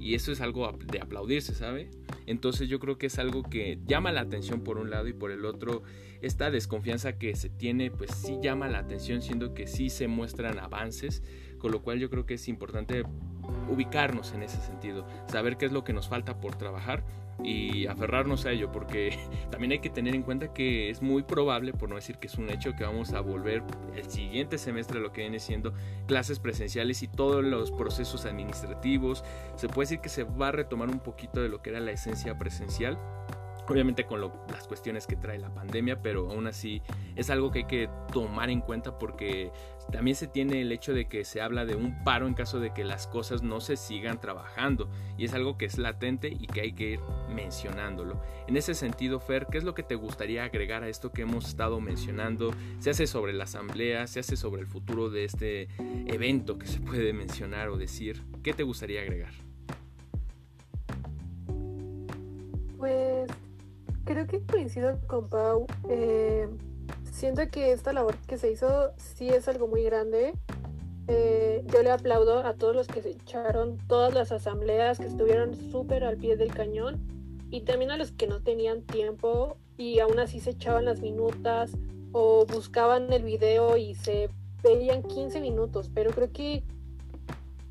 y 0.00 0.14
eso 0.14 0.32
es 0.32 0.40
algo 0.40 0.72
de 0.90 0.98
aplaudirse, 0.98 1.54
¿sabe? 1.54 1.90
Entonces 2.26 2.68
yo 2.68 2.80
creo 2.80 2.96
que 2.96 3.06
es 3.06 3.18
algo 3.18 3.42
que 3.42 3.78
llama 3.86 4.12
la 4.12 4.22
atención 4.22 4.62
por 4.62 4.78
un 4.78 4.88
lado 4.88 5.08
y 5.08 5.12
por 5.12 5.30
el 5.30 5.44
otro 5.44 5.82
esta 6.22 6.50
desconfianza 6.50 7.18
que 7.18 7.36
se 7.36 7.50
tiene 7.50 7.90
pues 7.90 8.10
sí 8.12 8.38
llama 8.42 8.68
la 8.68 8.78
atención 8.78 9.20
siendo 9.20 9.52
que 9.52 9.66
sí 9.66 9.90
se 9.90 10.08
muestran 10.08 10.58
avances, 10.58 11.22
con 11.58 11.70
lo 11.70 11.82
cual 11.82 11.98
yo 11.98 12.08
creo 12.08 12.24
que 12.24 12.34
es 12.34 12.48
importante 12.48 13.04
ubicarnos 13.68 14.32
en 14.32 14.42
ese 14.42 14.60
sentido, 14.60 15.06
saber 15.26 15.58
qué 15.58 15.66
es 15.66 15.72
lo 15.72 15.84
que 15.84 15.92
nos 15.92 16.08
falta 16.08 16.40
por 16.40 16.56
trabajar 16.56 17.04
y 17.44 17.86
aferrarnos 17.86 18.46
a 18.46 18.52
ello, 18.52 18.70
porque 18.72 19.18
también 19.50 19.72
hay 19.72 19.78
que 19.80 19.90
tener 19.90 20.14
en 20.14 20.22
cuenta 20.22 20.52
que 20.52 20.90
es 20.90 21.02
muy 21.02 21.22
probable, 21.22 21.72
por 21.72 21.88
no 21.88 21.96
decir 21.96 22.18
que 22.18 22.26
es 22.26 22.34
un 22.36 22.50
hecho, 22.50 22.74
que 22.74 22.84
vamos 22.84 23.12
a 23.12 23.20
volver 23.20 23.62
el 23.96 24.08
siguiente 24.10 24.58
semestre 24.58 25.00
lo 25.00 25.12
que 25.12 25.22
viene 25.22 25.40
siendo 25.40 25.72
clases 26.06 26.38
presenciales 26.38 27.02
y 27.02 27.08
todos 27.08 27.44
los 27.44 27.70
procesos 27.70 28.26
administrativos. 28.26 29.24
Se 29.56 29.68
puede 29.68 29.86
decir 29.86 30.00
que 30.00 30.08
se 30.08 30.24
va 30.24 30.48
a 30.48 30.52
retomar 30.52 30.88
un 30.88 31.00
poquito 31.00 31.42
de 31.42 31.48
lo 31.48 31.62
que 31.62 31.70
era 31.70 31.80
la 31.80 31.92
esencia 31.92 32.38
presencial 32.38 32.98
obviamente 33.70 34.04
con 34.04 34.20
las 34.20 34.66
cuestiones 34.66 35.06
que 35.06 35.16
trae 35.16 35.38
la 35.38 35.52
pandemia, 35.52 36.02
pero 36.02 36.30
aún 36.30 36.46
así 36.46 36.82
es 37.16 37.30
algo 37.30 37.50
que 37.50 37.60
hay 37.60 37.64
que 37.66 37.88
tomar 38.12 38.50
en 38.50 38.60
cuenta 38.60 38.98
porque 38.98 39.52
también 39.90 40.16
se 40.16 40.26
tiene 40.26 40.60
el 40.60 40.72
hecho 40.72 40.94
de 40.94 41.06
que 41.06 41.24
se 41.24 41.40
habla 41.40 41.64
de 41.64 41.74
un 41.74 42.04
paro 42.04 42.26
en 42.26 42.34
caso 42.34 42.60
de 42.60 42.72
que 42.72 42.84
las 42.84 43.06
cosas 43.06 43.42
no 43.42 43.60
se 43.60 43.76
sigan 43.76 44.20
trabajando 44.20 44.88
y 45.18 45.24
es 45.24 45.34
algo 45.34 45.58
que 45.58 45.66
es 45.66 45.78
latente 45.78 46.28
y 46.28 46.46
que 46.46 46.60
hay 46.60 46.72
que 46.72 46.90
ir 46.92 47.00
mencionándolo. 47.34 48.20
En 48.46 48.56
ese 48.56 48.74
sentido, 48.74 49.20
Fer, 49.20 49.46
¿qué 49.50 49.58
es 49.58 49.64
lo 49.64 49.74
que 49.74 49.82
te 49.82 49.94
gustaría 49.94 50.44
agregar 50.44 50.82
a 50.82 50.88
esto 50.88 51.12
que 51.12 51.22
hemos 51.22 51.48
estado 51.48 51.80
mencionando? 51.80 52.52
Se 52.78 52.90
hace 52.90 53.06
sobre 53.06 53.32
la 53.32 53.44
asamblea, 53.44 54.06
se 54.06 54.20
hace 54.20 54.36
sobre 54.36 54.60
el 54.62 54.66
futuro 54.66 55.10
de 55.10 55.24
este 55.24 55.68
evento 56.06 56.58
que 56.58 56.66
se 56.66 56.80
puede 56.80 57.12
mencionar 57.12 57.68
o 57.68 57.76
decir. 57.76 58.22
¿Qué 58.42 58.52
te 58.52 58.62
gustaría 58.62 59.02
agregar? 59.02 59.32
Pues 62.78 63.30
creo 64.04 64.26
que 64.26 64.40
coincido 64.46 64.98
con 65.06 65.28
Pau. 65.28 65.66
Eh, 65.88 66.48
siento 67.10 67.42
que 67.50 67.72
esta 67.72 67.92
labor 67.92 68.16
que 68.26 68.38
se 68.38 68.50
hizo 68.50 68.92
sí 68.96 69.28
es 69.28 69.48
algo 69.48 69.66
muy 69.66 69.82
grande. 69.82 70.32
Eh, 71.08 71.64
yo 71.72 71.82
le 71.82 71.90
aplaudo 71.90 72.46
a 72.46 72.54
todos 72.54 72.74
los 72.74 72.86
que 72.86 73.02
se 73.02 73.10
echaron 73.10 73.78
todas 73.88 74.14
las 74.14 74.32
asambleas, 74.32 74.98
que 74.98 75.06
estuvieron 75.06 75.54
súper 75.72 76.04
al 76.04 76.16
pie 76.16 76.36
del 76.36 76.54
cañón, 76.54 77.00
y 77.50 77.62
también 77.62 77.90
a 77.90 77.96
los 77.96 78.12
que 78.12 78.26
no 78.26 78.42
tenían 78.42 78.82
tiempo 78.82 79.56
y 79.76 79.98
aún 79.98 80.18
así 80.18 80.40
se 80.40 80.50
echaban 80.50 80.84
las 80.84 81.00
minutas 81.00 81.72
o 82.12 82.46
buscaban 82.46 83.12
el 83.12 83.24
video 83.24 83.76
y 83.76 83.94
se 83.94 84.30
veían 84.62 85.02
15 85.02 85.40
minutos, 85.40 85.90
pero 85.92 86.10
creo 86.10 86.30
que 86.32 86.62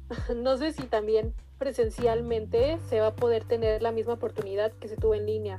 no 0.36 0.58
sé 0.58 0.74
si 0.74 0.84
también 0.84 1.34
presencialmente 1.58 2.80
se 2.90 3.00
va 3.00 3.08
a 3.08 3.16
poder 3.16 3.44
tener 3.44 3.82
la 3.82 3.92
misma 3.92 4.14
oportunidad 4.14 4.72
que 4.72 4.88
se 4.88 4.98
tuvo 4.98 5.14
en 5.16 5.26
línea, 5.26 5.58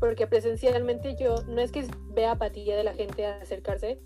porque 0.00 0.26
presencialmente 0.26 1.14
yo 1.14 1.42
no 1.46 1.60
es 1.60 1.70
que 1.70 1.86
vea 2.08 2.32
apatía 2.32 2.76
de 2.76 2.84
la 2.84 2.94
gente 2.94 3.26
a 3.26 3.36
acercarse, 3.36 4.00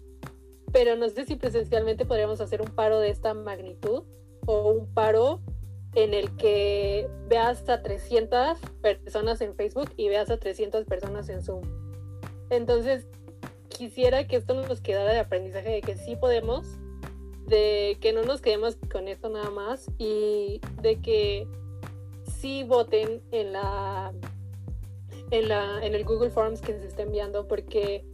pero 0.73 0.97
no 0.97 1.09
sé 1.09 1.25
si 1.25 1.37
presencialmente 1.37 2.05
podríamos 2.05 2.41
hacer 2.41 2.61
un 2.61 2.69
paro 2.69 2.99
de 2.99 3.11
esta 3.11 3.33
magnitud 3.33 4.03
o 4.45 4.73
un 4.73 4.93
paro 4.93 5.41
en 5.95 6.13
el 6.13 6.35
que 6.37 7.09
veas 7.29 7.59
hasta 7.59 7.83
300 7.83 8.59
personas 8.83 9.41
en 9.41 9.55
Facebook 9.55 9.91
y 9.97 10.09
veas 10.09 10.31
a 10.31 10.37
300 10.37 10.85
personas 10.85 11.29
en 11.29 11.43
Zoom. 11.43 11.63
Entonces, 12.51 13.07
quisiera 13.69 14.27
que 14.27 14.37
esto 14.37 14.55
nos 14.55 14.81
quedara 14.81 15.13
de 15.13 15.21
aprendizaje 15.21 15.71
de 15.71 15.81
que 15.81 15.97
sí 15.97 16.17
podemos, 16.17 16.67
de 17.47 17.97
que 18.01 18.13
no 18.13 18.23
nos 18.23 18.41
quedemos 18.41 18.77
con 18.91 19.07
esto 19.07 19.29
nada 19.29 19.51
más 19.51 19.89
y 19.99 20.61
de 20.83 21.01
que 21.01 21.47
sí 22.41 22.65
voten 22.65 23.23
en 23.31 23.53
la 23.53 24.13
en 25.39 25.49
la 25.49 25.85
en 25.85 25.95
el 25.95 26.05
Google 26.05 26.31
Forms 26.31 26.61
que 26.61 26.79
se 26.79 26.87
está 26.87 27.03
enviando 27.03 27.47
porque 27.49 28.05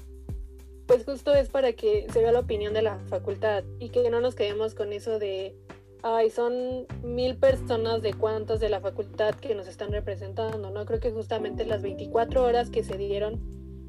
pues 0.87 1.05
justo 1.05 1.35
es 1.35 1.49
para 1.49 1.73
que 1.73 2.07
se 2.12 2.21
vea 2.21 2.33
la 2.33 2.41
opinión 2.41 2.75
de 2.75 2.83
la 2.83 2.99
facultad 3.09 3.62
y 3.79 3.91
que 3.91 4.11
no 4.11 4.21
nos 4.21 4.35
quedemos 4.35 4.75
con 4.75 4.93
eso 4.93 5.19
de 5.19 5.55
ay, 6.03 6.31
son 6.31 6.87
mil 7.03 7.37
personas 7.37 8.03
de 8.03 8.15
cuántas 8.15 8.59
de 8.59 8.71
la 8.71 8.81
facultad 8.81 9.35
que 9.35 9.55
nos 9.55 9.69
están 9.69 9.93
representando, 9.93 10.71
¿no? 10.71 10.87
Creo 10.87 10.99
que 10.99 11.12
justamente 11.12 11.67
las 11.67 11.83
24 11.83 12.43
horas 12.43 12.71
que 12.71 12.83
se 12.83 12.97
dieron 12.97 13.41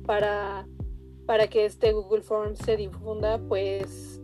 para 0.05 0.67
para 1.25 1.47
que 1.47 1.65
este 1.65 1.93
Google 1.93 2.23
Forms 2.23 2.59
se 2.59 2.75
difunda, 2.75 3.39
pues 3.39 4.19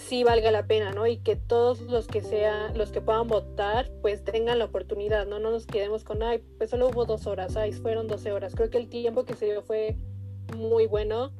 sí 0.00 0.24
valga 0.24 0.50
la 0.50 0.66
pena, 0.66 0.92
¿no? 0.92 1.06
Y 1.06 1.18
que 1.18 1.36
todos 1.36 1.80
los 1.82 2.06
que 2.06 2.20
sean, 2.20 2.76
los 2.76 2.90
que 2.90 3.00
puedan 3.00 3.28
votar, 3.28 3.90
pues 4.02 4.24
tengan 4.24 4.58
la 4.58 4.66
oportunidad, 4.66 5.26
¿no? 5.26 5.38
No 5.38 5.50
nos 5.50 5.66
quedemos 5.66 6.04
con, 6.04 6.22
ay, 6.22 6.42
pues 6.58 6.70
solo 6.70 6.88
hubo 6.88 7.04
dos 7.04 7.26
horas, 7.26 7.56
ay, 7.56 7.72
fueron 7.72 8.08
12 8.08 8.32
horas. 8.32 8.54
Creo 8.54 8.70
que 8.70 8.78
el 8.78 8.88
tiempo 8.88 9.24
que 9.24 9.34
se 9.34 9.46
dio 9.46 9.62
fue 9.62 9.96
muy 10.56 10.86
bueno. 10.86 11.32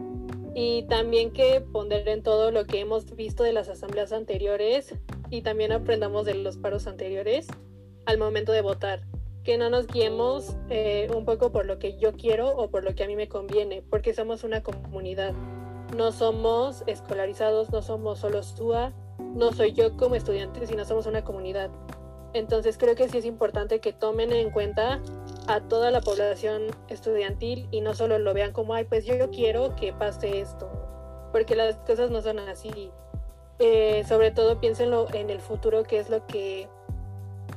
Y 0.54 0.82
también 0.84 1.30
que 1.32 1.60
ponderen 1.60 2.22
todo 2.22 2.50
lo 2.50 2.66
que 2.66 2.80
hemos 2.80 3.14
visto 3.14 3.44
de 3.44 3.52
las 3.52 3.68
asambleas 3.68 4.12
anteriores 4.12 4.94
y 5.30 5.42
también 5.42 5.70
aprendamos 5.70 6.26
de 6.26 6.34
los 6.34 6.56
paros 6.56 6.88
anteriores 6.88 7.46
al 8.04 8.18
momento 8.18 8.50
de 8.50 8.60
votar 8.60 9.02
que 9.44 9.56
no 9.56 9.70
nos 9.70 9.86
guiemos 9.86 10.56
eh, 10.68 11.08
un 11.14 11.24
poco 11.24 11.50
por 11.50 11.66
lo 11.66 11.78
que 11.78 11.96
yo 11.98 12.12
quiero 12.12 12.48
o 12.48 12.70
por 12.70 12.84
lo 12.84 12.94
que 12.94 13.04
a 13.04 13.06
mí 13.06 13.16
me 13.16 13.28
conviene, 13.28 13.82
porque 13.88 14.12
somos 14.12 14.44
una 14.44 14.62
comunidad. 14.62 15.32
No 15.96 16.12
somos 16.12 16.84
escolarizados, 16.86 17.70
no 17.70 17.82
somos 17.82 18.18
solo 18.18 18.42
SUA, 18.42 18.92
no 19.18 19.52
soy 19.52 19.72
yo 19.72 19.96
como 19.96 20.14
estudiante, 20.14 20.66
sino 20.66 20.84
somos 20.84 21.06
una 21.06 21.24
comunidad. 21.24 21.70
Entonces 22.32 22.78
creo 22.78 22.94
que 22.94 23.08
sí 23.08 23.18
es 23.18 23.24
importante 23.24 23.80
que 23.80 23.92
tomen 23.92 24.32
en 24.32 24.50
cuenta 24.50 25.00
a 25.48 25.60
toda 25.60 25.90
la 25.90 26.00
población 26.00 26.62
estudiantil 26.88 27.66
y 27.72 27.80
no 27.80 27.94
solo 27.94 28.18
lo 28.18 28.32
vean 28.34 28.52
como, 28.52 28.74
ay, 28.74 28.84
pues 28.84 29.04
yo, 29.04 29.16
yo 29.16 29.30
quiero 29.30 29.74
que 29.74 29.92
pase 29.92 30.40
esto, 30.40 30.70
porque 31.32 31.56
las 31.56 31.76
cosas 31.78 32.10
no 32.10 32.22
son 32.22 32.38
así. 32.38 32.92
Eh, 33.58 34.04
sobre 34.08 34.30
todo 34.30 34.58
piénsenlo 34.60 35.06
en 35.12 35.28
el 35.28 35.40
futuro, 35.40 35.82
que 35.82 35.98
es 35.98 36.08
lo 36.08 36.26
que 36.26 36.68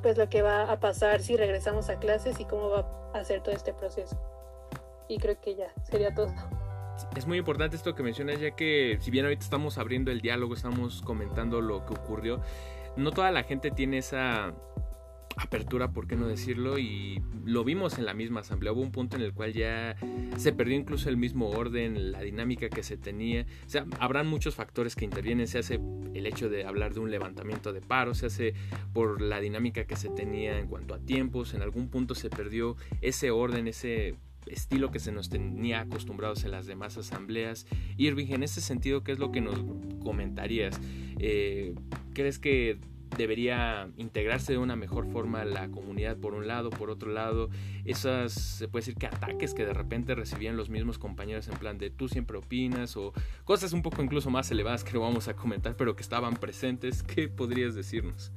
pues 0.01 0.17
lo 0.17 0.27
que 0.27 0.41
va 0.41 0.69
a 0.69 0.79
pasar 0.79 1.21
si 1.21 1.37
regresamos 1.37 1.89
a 1.89 1.97
clases 1.97 2.39
y 2.39 2.45
cómo 2.45 2.69
va 2.69 2.85
a 3.13 3.23
ser 3.23 3.41
todo 3.41 3.55
este 3.55 3.73
proceso. 3.73 4.17
Y 5.07 5.17
creo 5.17 5.39
que 5.39 5.55
ya 5.55 5.73
sería 5.83 6.13
todo. 6.13 6.27
Es 7.15 7.27
muy 7.27 7.38
importante 7.38 7.75
esto 7.75 7.95
que 7.95 8.03
mencionas, 8.03 8.39
ya 8.39 8.51
que 8.51 8.97
si 9.00 9.12
bien 9.12 9.25
ahorita 9.25 9.43
estamos 9.43 9.77
abriendo 9.77 10.12
el 10.12 10.21
diálogo, 10.21 10.53
estamos 10.53 11.01
comentando 11.01 11.62
lo 11.62 11.85
que 11.85 11.93
ocurrió, 11.93 12.41
no 12.97 13.12
toda 13.12 13.32
la 13.32 13.43
gente 13.43 13.71
tiene 13.71 13.99
esa 13.99 14.53
apertura, 15.36 15.91
por 15.91 16.08
qué 16.08 16.15
no 16.15 16.27
decirlo, 16.27 16.77
y 16.77 17.21
lo 17.45 17.63
vimos 17.63 17.97
en 17.97 18.06
la 18.06 18.13
misma 18.13 18.41
asamblea. 18.41 18.71
Hubo 18.71 18.82
un 18.82 18.91
punto 18.91 19.15
en 19.15 19.23
el 19.23 19.34
cual 19.34 19.53
ya 19.53 19.95
se 20.38 20.53
perdió 20.53 20.75
incluso 20.75 21.10
el 21.10 21.17
mismo 21.17 21.49
orden, 21.49 22.12
la 22.12 22.21
dinámica 22.21 22.69
que 22.69 22.84
se 22.84 22.97
tenía. 22.97 23.45
O 23.65 23.69
sea, 23.69 23.86
habrán 23.99 24.27
muchos 24.27 24.56
factores 24.56 24.95
que 24.95 25.06
intervienen. 25.06 25.47
Se 25.47 25.60
hace 25.60 25.79
el 26.13 26.25
hecho 26.27 26.49
de 26.49 26.65
hablar 26.65 26.93
de 26.93 26.99
un 26.99 27.12
levantamiento 27.12 27.73
de 27.73 27.82
paro, 27.82 28.13
se 28.13 28.27
hace 28.27 28.53
por 28.93 29.21
la 29.21 29.39
dinámica 29.39 29.86
que 29.86 29.95
se 29.95 30.10
tenía 30.10 30.60
en 30.60 30.67
cuanto 30.67 30.93
a 30.93 30.99
tiempos. 30.99 31.53
En 31.53 31.62
algún 31.62 31.89
punto 31.89 32.15
se 32.15 32.29
perdió 32.29 32.75
ese 33.01 33.32
orden, 33.32 33.67
ese 33.67 34.15
estilo 34.47 34.91
que 34.91 34.99
se 34.99 35.12
nos 35.12 35.29
tenía 35.29 35.82
acostumbrados 35.82 36.43
en 36.43 36.51
las 36.51 36.65
demás 36.65 36.97
asambleas. 36.97 37.65
Irving, 37.97 38.27
en 38.29 38.43
ese 38.43 38.62
sentido, 38.62 39.03
¿qué 39.03 39.12
es 39.12 39.19
lo 39.19 39.32
que 39.32 39.41
nos 39.41 39.63
comentarías? 40.03 40.79
Eh, 41.19 41.75
¿Crees 42.13 42.39
que 42.39 42.79
debería 43.17 43.89
integrarse 43.97 44.53
de 44.53 44.58
una 44.58 44.75
mejor 44.75 45.06
forma 45.12 45.45
la 45.45 45.69
comunidad 45.69 46.17
por 46.17 46.34
un 46.34 46.47
lado, 46.47 46.69
por 46.69 46.89
otro 46.89 47.12
lado, 47.12 47.49
esas, 47.86 48.34
se 48.34 48.67
puede 48.67 48.82
decir 48.82 48.95
que 48.95 49.08
ataques 49.08 49.53
que 49.53 49.65
de 49.65 49.73
repente 49.73 50.15
recibían 50.15 50.58
los 50.58 50.69
mismos 50.69 50.97
compañeros 50.97 51.47
en 51.47 51.58
plan 51.58 51.77
de 51.77 51.89
tú 51.89 52.08
siempre 52.08 52.38
opinas 52.38 52.97
o 52.97 53.13
cosas 53.43 53.73
un 53.73 53.82
poco 53.82 54.01
incluso 54.03 54.29
más 54.29 54.49
elevadas 54.51 54.84
que 54.84 54.93
no 54.93 55.01
vamos 55.01 55.27
a 55.27 55.36
comentar, 55.36 55.75
pero 55.75 55.95
que 55.95 56.01
estaban 56.01 56.36
presentes, 56.36 57.03
¿qué 57.03 57.27
podrías 57.27 57.75
decirnos? 57.75 58.32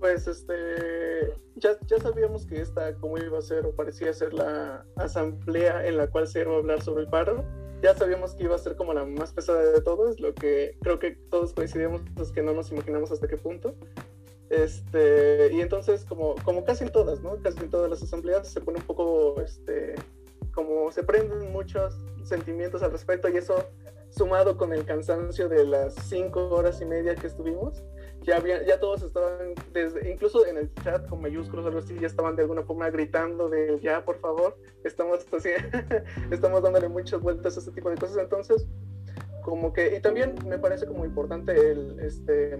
Pues 0.00 0.28
este, 0.28 1.34
ya, 1.56 1.76
ya 1.86 1.98
sabíamos 1.98 2.46
que 2.46 2.60
esta, 2.60 2.94
como 2.96 3.18
iba 3.18 3.38
a 3.38 3.42
ser 3.42 3.66
o 3.66 3.72
parecía 3.72 4.12
ser 4.12 4.32
la 4.32 4.84
asamblea 4.96 5.86
en 5.86 5.96
la 5.96 6.06
cual 6.08 6.28
se 6.28 6.40
iba 6.40 6.52
a 6.52 6.58
hablar 6.58 6.82
sobre 6.82 7.02
el 7.02 7.08
paro, 7.08 7.44
ya 7.82 7.94
sabíamos 7.94 8.34
que 8.34 8.44
iba 8.44 8.54
a 8.54 8.58
ser 8.58 8.76
como 8.76 8.94
la 8.94 9.04
más 9.04 9.32
pesada 9.32 9.62
de 9.62 9.80
todos, 9.80 10.20
lo 10.20 10.34
que 10.34 10.76
creo 10.82 10.98
que 10.98 11.12
todos 11.30 11.52
coincidimos 11.52 12.02
es 12.20 12.32
que 12.32 12.42
no 12.42 12.52
nos 12.52 12.70
imaginamos 12.70 13.10
hasta 13.10 13.28
qué 13.28 13.36
punto. 13.36 13.74
Este, 14.50 15.52
y 15.52 15.60
entonces, 15.60 16.04
como, 16.04 16.34
como 16.44 16.64
casi 16.64 16.84
en 16.84 16.92
todas, 16.92 17.20
¿no? 17.20 17.36
Casi 17.42 17.58
en 17.60 17.70
todas 17.70 17.90
las 17.90 18.02
asambleas 18.02 18.48
se 18.48 18.60
pone 18.60 18.78
un 18.78 18.86
poco, 18.86 19.40
este, 19.40 19.94
como 20.52 20.90
se 20.90 21.02
prenden 21.02 21.52
muchos 21.52 21.94
sentimientos 22.24 22.82
al 22.82 22.92
respecto 22.92 23.28
y 23.28 23.36
eso 23.36 23.64
sumado 24.10 24.56
con 24.56 24.72
el 24.72 24.84
cansancio 24.84 25.48
de 25.48 25.64
las 25.64 25.94
cinco 25.94 26.48
horas 26.48 26.80
y 26.80 26.86
media 26.86 27.14
que 27.14 27.26
estuvimos, 27.26 27.82
ya, 28.28 28.62
ya 28.64 28.78
todos 28.78 29.02
estaban, 29.02 29.54
desde, 29.72 30.10
incluso 30.10 30.46
en 30.46 30.58
el 30.58 30.74
chat 30.82 31.06
con 31.08 31.22
mayúsculos 31.22 31.64
algo 31.64 31.78
así, 31.78 31.96
ya 31.98 32.06
estaban 32.06 32.36
de 32.36 32.42
alguna 32.42 32.62
forma 32.62 32.90
gritando 32.90 33.48
de 33.48 33.78
ya, 33.80 34.04
por 34.04 34.18
favor, 34.18 34.56
estamos, 34.84 35.26
así, 35.32 35.48
estamos 36.30 36.62
dándole 36.62 36.88
muchas 36.88 37.20
vueltas 37.20 37.56
a 37.56 37.60
este 37.60 37.72
tipo 37.72 37.88
de 37.88 37.96
cosas. 37.96 38.18
Entonces, 38.18 38.66
como 39.42 39.72
que, 39.72 39.96
y 39.96 40.00
también 40.00 40.34
me 40.46 40.58
parece 40.58 40.86
como 40.86 41.06
importante 41.06 41.52
el, 41.52 41.98
este, 42.00 42.56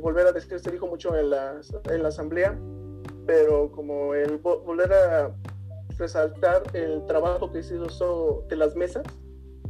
volver 0.00 0.26
a 0.26 0.32
decir, 0.32 0.58
se 0.58 0.70
dijo 0.70 0.86
mucho 0.86 1.14
en 1.14 1.28
la, 1.28 1.60
en 1.90 2.02
la 2.02 2.08
asamblea, 2.08 2.58
pero 3.26 3.70
como 3.72 4.14
el 4.14 4.38
volver 4.38 4.92
a 4.94 5.36
resaltar 5.98 6.62
el 6.72 7.04
trabajo 7.06 7.52
que 7.52 7.62
se 7.62 7.76
hizo 7.76 8.44
de 8.48 8.56
las 8.56 8.74
mesas, 8.76 9.04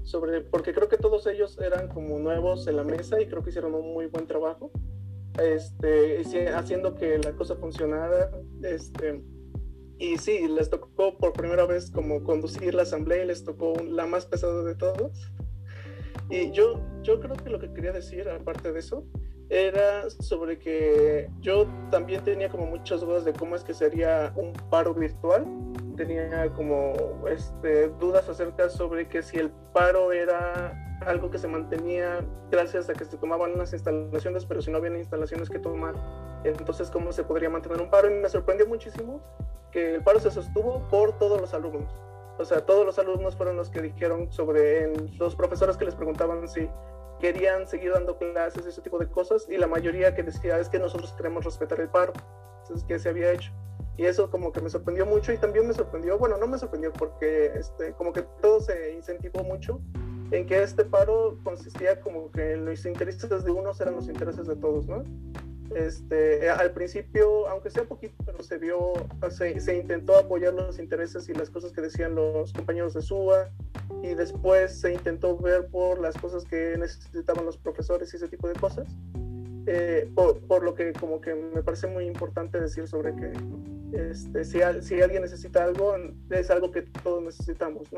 sobre, 0.04 0.40
porque 0.42 0.72
creo 0.72 0.88
que 0.88 0.98
todos 0.98 1.26
ellos 1.26 1.58
eran 1.60 1.88
como 1.88 2.20
nuevos 2.20 2.68
en 2.68 2.76
la 2.76 2.84
mesa 2.84 3.20
y 3.20 3.26
creo 3.26 3.42
que 3.42 3.50
hicieron 3.50 3.74
un 3.74 3.92
muy 3.92 4.06
buen 4.06 4.28
trabajo 4.28 4.70
este, 5.38 6.48
haciendo 6.50 6.94
que 6.94 7.18
la 7.18 7.32
cosa 7.32 7.56
funcionara. 7.56 8.30
Este, 8.62 9.22
y 9.98 10.18
sí, 10.18 10.46
les 10.48 10.68
tocó 10.68 11.16
por 11.16 11.32
primera 11.32 11.64
vez 11.66 11.90
como 11.90 12.22
conducir 12.22 12.74
la 12.74 12.82
asamblea 12.82 13.24
y 13.24 13.26
les 13.28 13.44
tocó 13.44 13.74
la 13.82 14.06
más 14.06 14.26
pesada 14.26 14.62
de 14.62 14.74
todos. 14.74 15.32
Y 16.28 16.50
yo, 16.50 16.80
yo 17.02 17.20
creo 17.20 17.36
que 17.36 17.50
lo 17.50 17.58
que 17.58 17.72
quería 17.72 17.92
decir, 17.92 18.28
aparte 18.28 18.72
de 18.72 18.80
eso, 18.80 19.06
era 19.48 20.10
sobre 20.10 20.58
que 20.58 21.30
yo 21.40 21.66
también 21.90 22.24
tenía 22.24 22.48
como 22.48 22.66
muchas 22.66 23.00
dudas 23.00 23.24
de 23.24 23.32
cómo 23.32 23.54
es 23.54 23.62
que 23.62 23.74
sería 23.74 24.32
un 24.36 24.52
paro 24.70 24.92
virtual. 24.92 25.46
Tenía 25.96 26.52
como 26.54 26.92
este, 27.28 27.88
dudas 27.88 28.28
acerca 28.28 28.68
sobre 28.68 29.08
que 29.08 29.22
si 29.22 29.38
el 29.38 29.50
paro 29.72 30.12
era 30.12 30.72
algo 31.06 31.30
que 31.30 31.38
se 31.38 31.48
mantenía 31.48 32.24
gracias 32.50 32.88
a 32.88 32.92
que 32.92 33.04
se 33.04 33.16
tomaban 33.16 33.52
unas 33.52 33.72
instalaciones, 33.72 34.44
pero 34.44 34.62
si 34.62 34.70
no 34.70 34.78
habían 34.78 34.96
instalaciones 34.96 35.48
que 35.48 35.58
tomar, 35.58 35.94
entonces 36.44 36.90
cómo 36.90 37.12
se 37.12 37.24
podría 37.24 37.50
mantener 37.50 37.80
un 37.80 37.90
paro. 37.90 38.10
Y 38.10 38.14
me 38.14 38.28
sorprendió 38.28 38.66
muchísimo 38.66 39.20
que 39.72 39.96
el 39.96 40.02
paro 40.02 40.20
se 40.20 40.30
sostuvo 40.30 40.80
por 40.88 41.18
todos 41.18 41.40
los 41.40 41.54
alumnos. 41.54 41.90
O 42.38 42.44
sea, 42.44 42.64
todos 42.66 42.84
los 42.84 42.98
alumnos 42.98 43.34
fueron 43.34 43.56
los 43.56 43.70
que 43.70 43.80
dijeron 43.80 44.30
sobre 44.30 44.92
los 45.16 45.34
profesores 45.34 45.76
que 45.76 45.86
les 45.86 45.94
preguntaban 45.94 46.46
si 46.48 46.68
querían 47.18 47.66
seguir 47.66 47.92
dando 47.92 48.18
clases, 48.18 48.66
ese 48.66 48.82
tipo 48.82 48.98
de 48.98 49.08
cosas, 49.08 49.48
y 49.48 49.56
la 49.56 49.66
mayoría 49.66 50.14
que 50.14 50.22
decía 50.22 50.58
es 50.58 50.68
que 50.68 50.78
nosotros 50.78 51.14
queremos 51.14 51.44
respetar 51.44 51.80
el 51.80 51.88
paro, 51.88 52.12
entonces, 52.62 52.84
que 52.86 52.98
se 52.98 53.08
había 53.08 53.32
hecho. 53.32 53.52
Y 53.96 54.04
eso 54.04 54.30
como 54.30 54.52
que 54.52 54.60
me 54.60 54.68
sorprendió 54.68 55.06
mucho 55.06 55.32
y 55.32 55.38
también 55.38 55.66
me 55.66 55.74
sorprendió, 55.74 56.18
bueno, 56.18 56.36
no 56.36 56.46
me 56.46 56.58
sorprendió 56.58 56.92
porque 56.92 57.52
este, 57.54 57.92
como 57.92 58.12
que 58.12 58.22
todo 58.42 58.60
se 58.60 58.92
incentivó 58.92 59.42
mucho 59.42 59.80
en 60.30 60.46
que 60.46 60.62
este 60.62 60.84
paro 60.84 61.38
consistía 61.44 62.00
como 62.00 62.30
que 62.30 62.56
los 62.56 62.84
intereses 62.84 63.44
de 63.44 63.50
unos 63.50 63.80
eran 63.80 63.94
los 63.94 64.08
intereses 64.08 64.46
de 64.46 64.56
todos, 64.56 64.86
¿no? 64.86 65.04
Este, 65.74 66.48
al 66.48 66.72
principio, 66.72 67.48
aunque 67.48 67.70
sea 67.70 67.84
poquito, 67.84 68.14
pero 68.24 68.42
se 68.42 68.58
vio, 68.58 68.92
se, 69.30 69.58
se, 69.60 69.76
intentó 69.76 70.16
apoyar 70.16 70.54
los 70.54 70.78
intereses 70.78 71.28
y 71.28 71.34
las 71.34 71.50
cosas 71.50 71.72
que 71.72 71.80
decían 71.80 72.14
los 72.14 72.52
compañeros 72.52 72.94
de 72.94 73.02
SUA, 73.02 73.50
y 74.02 74.14
después 74.14 74.78
se 74.78 74.92
intentó 74.92 75.36
ver 75.36 75.66
por 75.68 76.00
las 76.00 76.16
cosas 76.16 76.44
que 76.44 76.76
necesitaban 76.78 77.44
los 77.44 77.56
profesores 77.56 78.12
y 78.12 78.16
ese 78.16 78.28
tipo 78.28 78.48
de 78.48 78.54
cosas. 78.54 78.86
Eh, 79.66 80.08
por, 80.14 80.38
por, 80.42 80.62
lo 80.62 80.76
que 80.76 80.92
como 80.92 81.20
que 81.20 81.34
me 81.34 81.60
parece 81.62 81.88
muy 81.88 82.06
importante 82.06 82.60
decir 82.60 82.86
sobre 82.86 83.16
que 83.16 83.32
este, 83.92 84.44
si, 84.44 84.60
si 84.80 85.00
alguien 85.00 85.22
necesita 85.22 85.64
algo, 85.64 85.94
es 86.30 86.50
algo 86.50 86.70
que 86.70 86.82
todos 86.82 87.22
necesitamos. 87.22 87.88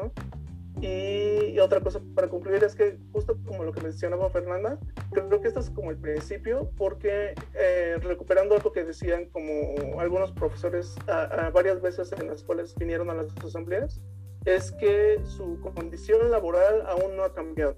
Y, 0.80 1.58
otra 1.58 1.80
cosa 1.80 2.00
para 2.14 2.28
concluir 2.28 2.62
es 2.62 2.76
que 2.76 2.98
justo 3.12 3.36
como 3.44 3.64
lo 3.64 3.72
que 3.72 3.80
mencionaba 3.80 4.30
Fernanda, 4.30 4.78
creo 5.10 5.40
que 5.40 5.48
esto 5.48 5.58
es 5.60 5.70
como 5.70 5.90
el 5.90 5.96
principio, 5.96 6.70
porque 6.76 7.34
eh, 7.54 7.96
recuperando 8.00 8.54
algo 8.54 8.70
que 8.70 8.84
decían 8.84 9.26
como 9.26 10.00
algunos 10.00 10.30
profesores 10.30 10.94
a, 11.08 11.50
varias 11.50 11.82
veces 11.82 12.12
en 12.12 12.28
las 12.28 12.44
cuales 12.44 12.76
vinieron 12.76 13.10
a 13.10 13.14
las 13.14 13.36
asambleas, 13.44 14.00
es 14.44 14.70
que 14.72 15.20
su 15.24 15.58
condición 15.74 16.30
laboral 16.30 16.84
aún 16.86 17.16
no 17.16 17.24
ha 17.24 17.34
cambiado. 17.34 17.76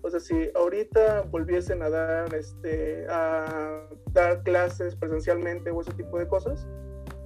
O 0.00 0.10
sea, 0.10 0.20
si 0.20 0.50
ahorita 0.54 1.22
volviesen 1.30 1.82
a 1.82 1.90
dar, 1.90 2.34
este, 2.34 3.06
a 3.10 3.82
dar 4.12 4.42
clases 4.42 4.96
presencialmente 4.96 5.70
o 5.70 5.80
ese 5.82 5.92
tipo 5.92 6.18
de 6.18 6.26
cosas, 6.26 6.66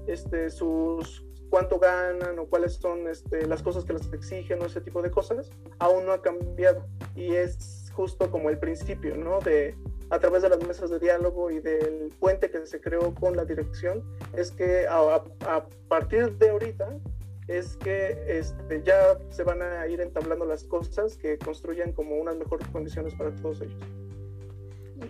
este, 0.06 0.50
sus 0.50 1.24
cuánto 1.50 1.78
ganan 1.78 2.38
o 2.38 2.46
cuáles 2.46 2.74
son 2.74 3.06
este, 3.08 3.46
las 3.46 3.62
cosas 3.62 3.84
que 3.84 3.92
les 3.92 4.10
exigen 4.12 4.62
o 4.62 4.66
ese 4.66 4.80
tipo 4.80 5.02
de 5.02 5.10
cosas, 5.10 5.50
aún 5.78 6.06
no 6.06 6.12
ha 6.12 6.22
cambiado. 6.22 6.86
Y 7.14 7.34
es 7.34 7.90
justo 7.94 8.30
como 8.30 8.48
el 8.48 8.58
principio, 8.58 9.16
¿no? 9.16 9.38
De 9.40 9.76
a 10.08 10.18
través 10.18 10.42
de 10.42 10.48
las 10.48 10.66
mesas 10.66 10.90
de 10.90 10.98
diálogo 10.98 11.50
y 11.50 11.60
del 11.60 12.10
puente 12.20 12.50
que 12.50 12.66
se 12.66 12.80
creó 12.80 13.14
con 13.14 13.36
la 13.36 13.44
dirección, 13.44 14.02
es 14.34 14.50
que 14.50 14.86
a, 14.86 15.22
a 15.46 15.66
partir 15.88 16.36
de 16.38 16.50
ahorita 16.50 16.98
es 17.48 17.76
que 17.76 18.18
este, 18.28 18.82
ya 18.82 19.18
se 19.30 19.42
van 19.42 19.62
a 19.62 19.86
ir 19.88 20.00
entablando 20.00 20.44
las 20.44 20.64
cosas 20.64 21.16
que 21.16 21.38
construyan 21.38 21.92
como 21.92 22.16
unas 22.16 22.36
mejores 22.36 22.66
condiciones 22.68 23.14
para 23.14 23.34
todos 23.36 23.60
ellos. 23.60 23.80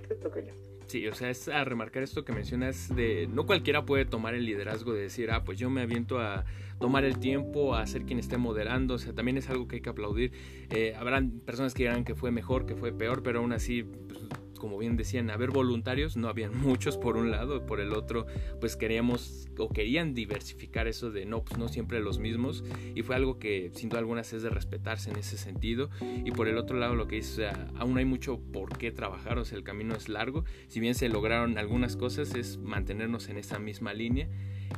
creo 0.09 0.31
que 0.33 0.45
ya. 0.45 0.72
Sí, 0.93 1.09
o 1.09 1.15
sea, 1.15 1.31
es 1.31 1.49
a 1.49 1.65
remarcar 1.65 2.03
esto 2.03 2.23
que 2.23 2.35
mencionas 2.35 2.95
de 2.95 3.27
no 3.27 3.47
cualquiera 3.47 3.87
puede 3.87 4.05
tomar 4.05 4.35
el 4.35 4.45
liderazgo 4.45 4.93
de 4.93 5.01
decir, 5.01 5.31
ah, 5.31 5.43
pues 5.43 5.59
yo 5.59 5.71
me 5.71 5.81
aviento 5.81 6.21
a 6.21 6.45
tomar 6.81 7.05
el 7.05 7.19
tiempo, 7.19 7.75
a 7.75 7.87
ser 7.87 8.03
quien 8.03 8.19
esté 8.19 8.37
moderando, 8.37 8.93
o 8.93 8.99
sea, 8.99 9.15
también 9.15 9.39
es 9.39 9.49
algo 9.49 9.67
que 9.67 9.77
hay 9.77 9.81
que 9.81 9.89
aplaudir. 9.89 10.33
Eh, 10.69 10.95
habrán 10.95 11.31
personas 11.47 11.73
que 11.73 11.85
dirán 11.85 12.05
que 12.05 12.15
fue 12.15 12.31
mejor, 12.31 12.67
que 12.67 12.77
fue 12.77 12.93
peor, 12.93 13.23
pero 13.23 13.39
aún 13.39 13.55
así 13.55 13.85
pues, 13.85 14.21
como 14.63 14.79
bien 14.79 14.97
decían, 14.97 15.29
haber 15.29 15.51
voluntarios, 15.51 16.17
no 16.17 16.29
habían 16.29 16.57
muchos 16.63 16.97
por 16.97 17.17
un 17.17 17.33
lado, 17.33 17.67
por 17.67 17.81
el 17.81 17.93
otro, 17.93 18.27
pues 18.61 18.77
queríamos 18.77 19.49
o 19.59 19.69
querían 19.69 20.15
diversificar 20.15 20.87
eso 20.87 21.11
de 21.11 21.27
no, 21.27 21.43
pues 21.45 21.59
no 21.59 21.67
siempre 21.67 21.99
los 21.99 22.21
mismos, 22.21 22.63
y 22.95 23.03
fue 23.03 23.17
algo 23.17 23.41
que 23.41 23.73
sin 23.75 23.89
duda 23.89 23.99
alguna 23.99 24.21
es 24.21 24.31
de 24.41 24.51
respetarse 24.51 25.11
en 25.11 25.17
ese 25.17 25.37
sentido, 25.37 25.91
y 26.01 26.31
por 26.31 26.47
el 26.47 26.59
otro 26.59 26.79
lado 26.79 26.95
lo 26.95 27.09
que 27.09 27.17
dice, 27.17 27.33
o 27.33 27.51
sea, 27.51 27.69
aún 27.75 27.99
hay 27.99 28.05
mucho 28.05 28.39
por 28.53 28.79
qué 28.79 28.93
trabajar, 28.93 29.37
o 29.39 29.45
sea, 29.45 29.59
el 29.59 29.65
camino 29.65 29.97
es 29.97 30.09
largo, 30.09 30.45
si 30.69 30.79
bien 30.79 30.95
se 30.95 31.09
lograron 31.09 31.59
algunas 31.59 31.97
cosas, 31.97 32.37
es 32.37 32.57
mantenernos 32.59 33.29
en 33.29 33.39
esa 33.39 33.59
misma 33.59 33.93
línea, 33.95 34.29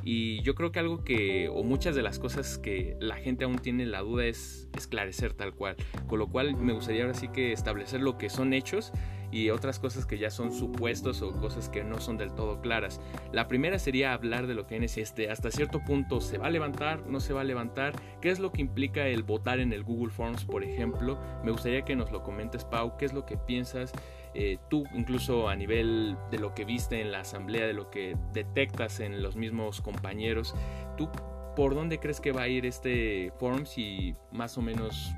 y 0.03 0.41
yo 0.41 0.55
creo 0.55 0.71
que 0.71 0.79
algo 0.79 1.03
que, 1.03 1.47
o 1.49 1.63
muchas 1.63 1.95
de 1.95 2.01
las 2.01 2.19
cosas 2.19 2.57
que 2.57 2.97
la 2.99 3.15
gente 3.15 3.45
aún 3.45 3.59
tiene 3.59 3.85
la 3.85 4.01
duda 4.01 4.25
es 4.25 4.67
esclarecer 4.75 5.33
tal 5.33 5.53
cual. 5.53 5.75
Con 6.07 6.19
lo 6.19 6.27
cual 6.27 6.55
me 6.55 6.73
gustaría 6.73 7.03
ahora 7.03 7.13
sí 7.13 7.29
que 7.29 7.51
establecer 7.51 8.01
lo 8.01 8.17
que 8.17 8.29
son 8.29 8.53
hechos 8.53 8.91
y 9.35 9.49
otras 9.49 9.79
cosas 9.79 10.05
que 10.05 10.17
ya 10.17 10.31
son 10.31 10.53
supuestos 10.53 11.21
o 11.21 11.33
cosas 11.33 11.67
que 11.67 11.83
no 11.83 11.99
son 11.99 12.17
del 12.17 12.31
todo 12.31 12.61
claras. 12.61 13.01
La 13.33 13.49
primera 13.49 13.79
sería 13.79 14.13
hablar 14.13 14.47
de 14.47 14.53
lo 14.53 14.65
que 14.65 14.77
es 14.77 14.97
este, 14.97 15.29
hasta 15.29 15.51
cierto 15.51 15.83
punto 15.83 16.21
se 16.21 16.37
va 16.37 16.47
a 16.47 16.51
levantar, 16.51 17.05
no 17.05 17.19
se 17.19 17.33
va 17.33 17.41
a 17.41 17.43
levantar, 17.43 17.93
qué 18.21 18.29
es 18.29 18.39
lo 18.39 18.53
que 18.53 18.61
implica 18.61 19.05
el 19.07 19.23
votar 19.23 19.59
en 19.59 19.73
el 19.73 19.83
Google 19.83 20.13
Forms, 20.13 20.45
por 20.45 20.63
ejemplo. 20.63 21.19
Me 21.43 21.51
gustaría 21.51 21.83
que 21.83 21.97
nos 21.97 22.13
lo 22.13 22.23
comentes, 22.23 22.63
Pau, 22.63 22.95
qué 22.97 23.03
es 23.03 23.11
lo 23.11 23.25
que 23.25 23.35
piensas. 23.35 23.91
Eh, 24.35 24.57
tú 24.69 24.85
incluso 24.93 25.49
a 25.49 25.55
nivel 25.57 26.15
de 26.31 26.39
lo 26.39 26.55
que 26.55 26.63
viste 26.63 27.01
en 27.01 27.11
la 27.11 27.19
asamblea, 27.19 27.67
de 27.67 27.73
lo 27.73 27.89
que 27.89 28.15
detectas 28.31 29.01
en 29.01 29.21
los 29.21 29.35
mismos 29.35 29.81
compañeros, 29.81 30.55
¿tú 30.95 31.09
por 31.57 31.75
dónde 31.75 31.99
crees 31.99 32.21
que 32.21 32.31
va 32.31 32.43
a 32.43 32.47
ir 32.47 32.65
este 32.65 33.33
Forms 33.37 33.77
y 33.77 34.15
más 34.31 34.57
o 34.57 34.61
menos 34.61 35.13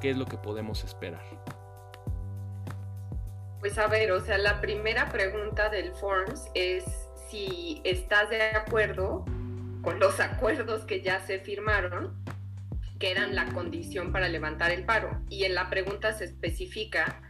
qué 0.00 0.08
es 0.08 0.16
lo 0.16 0.24
que 0.24 0.38
podemos 0.38 0.84
esperar? 0.84 1.57
Pues 3.60 3.76
a 3.78 3.88
ver, 3.88 4.12
o 4.12 4.20
sea, 4.20 4.38
la 4.38 4.60
primera 4.60 5.08
pregunta 5.08 5.68
del 5.68 5.92
Forms 5.92 6.48
es 6.54 6.84
si 7.28 7.80
estás 7.84 8.30
de 8.30 8.42
acuerdo 8.42 9.24
con 9.82 9.98
los 9.98 10.20
acuerdos 10.20 10.84
que 10.84 11.02
ya 11.02 11.20
se 11.20 11.40
firmaron, 11.40 12.14
que 12.98 13.10
eran 13.10 13.34
la 13.34 13.46
condición 13.46 14.12
para 14.12 14.28
levantar 14.28 14.70
el 14.70 14.84
paro. 14.84 15.20
Y 15.28 15.44
en 15.44 15.54
la 15.54 15.70
pregunta 15.70 16.12
se 16.12 16.24
especifica 16.24 17.20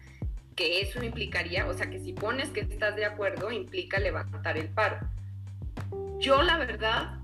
que 0.54 0.80
eso 0.80 1.02
implicaría, 1.02 1.66
o 1.66 1.74
sea, 1.74 1.88
que 1.88 2.00
si 2.00 2.12
pones 2.12 2.50
que 2.50 2.60
estás 2.60 2.96
de 2.96 3.04
acuerdo, 3.04 3.50
implica 3.50 3.98
levantar 3.98 4.58
el 4.58 4.68
paro. 4.68 4.98
Yo 6.18 6.42
la 6.42 6.58
verdad, 6.58 7.17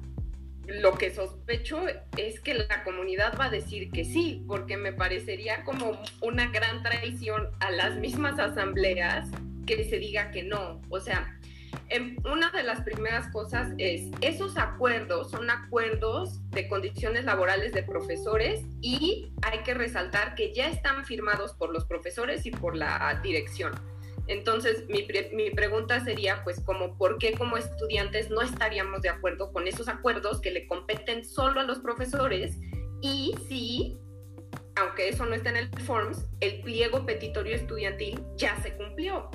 lo 0.67 0.95
que 0.95 1.15
sospecho 1.15 1.85
es 2.17 2.41
que 2.41 2.55
la 2.55 2.85
comunidad 2.85 3.39
va 3.39 3.47
a 3.47 3.51
decir 3.51 3.91
que 3.91 4.05
sí, 4.05 4.45
porque 4.47 4.77
me 4.77 4.93
parecería 4.93 5.65
como 5.65 6.01
una 6.21 6.49
gran 6.49 6.83
traición 6.83 7.51
a 7.61 7.71
las 7.71 7.97
mismas 7.97 8.39
asambleas 8.39 9.29
que 9.67 9.85
se 9.85 9.99
diga 9.99 10.31
que 10.31 10.43
no. 10.43 10.81
O 10.89 11.01
sea, 11.01 11.39
una 12.25 12.51
de 12.51 12.63
las 12.63 12.83
primeras 12.83 13.29
cosas 13.29 13.73
es, 13.79 14.11
esos 14.21 14.57
acuerdos 14.57 15.31
son 15.31 15.51
acuerdos 15.51 16.41
de 16.51 16.69
condiciones 16.69 17.25
laborales 17.25 17.73
de 17.73 17.83
profesores 17.83 18.63
y 18.81 19.33
hay 19.43 19.59
que 19.61 19.75
resaltar 19.75 20.35
que 20.35 20.53
ya 20.53 20.69
están 20.69 21.05
firmados 21.05 21.55
por 21.55 21.73
los 21.73 21.85
profesores 21.85 22.47
y 22.47 22.51
por 22.51 22.77
la 22.77 23.21
dirección. 23.23 23.73
Entonces, 24.27 24.87
mi, 24.89 25.07
mi, 25.33 25.51
pregunta 25.51 26.03
sería, 26.03 26.43
pues, 26.45 26.61
como, 26.61 26.97
¿por 26.97 27.19
qué 27.19 27.33
como 27.33 27.57
estudiantes 27.57 28.31
no 28.31 28.41
estaríamos 28.41 29.03
de 29.03 29.11
acuerdo 29.11 29.53
con 29.53 29.69
esos 29.69 29.89
acuerdos 29.89 30.41
que 30.41 30.51
le 30.51 30.67
competen 30.67 31.25
solo 31.25 31.61
a 31.61 31.65
los 31.65 31.81
profesores? 31.81 32.59
Y 33.03 33.35
si, 33.49 33.99
aunque 34.77 35.09
eso 35.09 35.27
no 35.27 35.35
está 35.35 35.51
en 35.51 35.57
el 35.57 35.69
FORMS, 35.83 36.27
el 36.41 36.63
pliego 36.63 37.05
petitorio 37.05 37.55
estudiantil 37.55 38.25
ya 38.37 38.57
se 38.63 38.75
cumplió. 38.77 39.31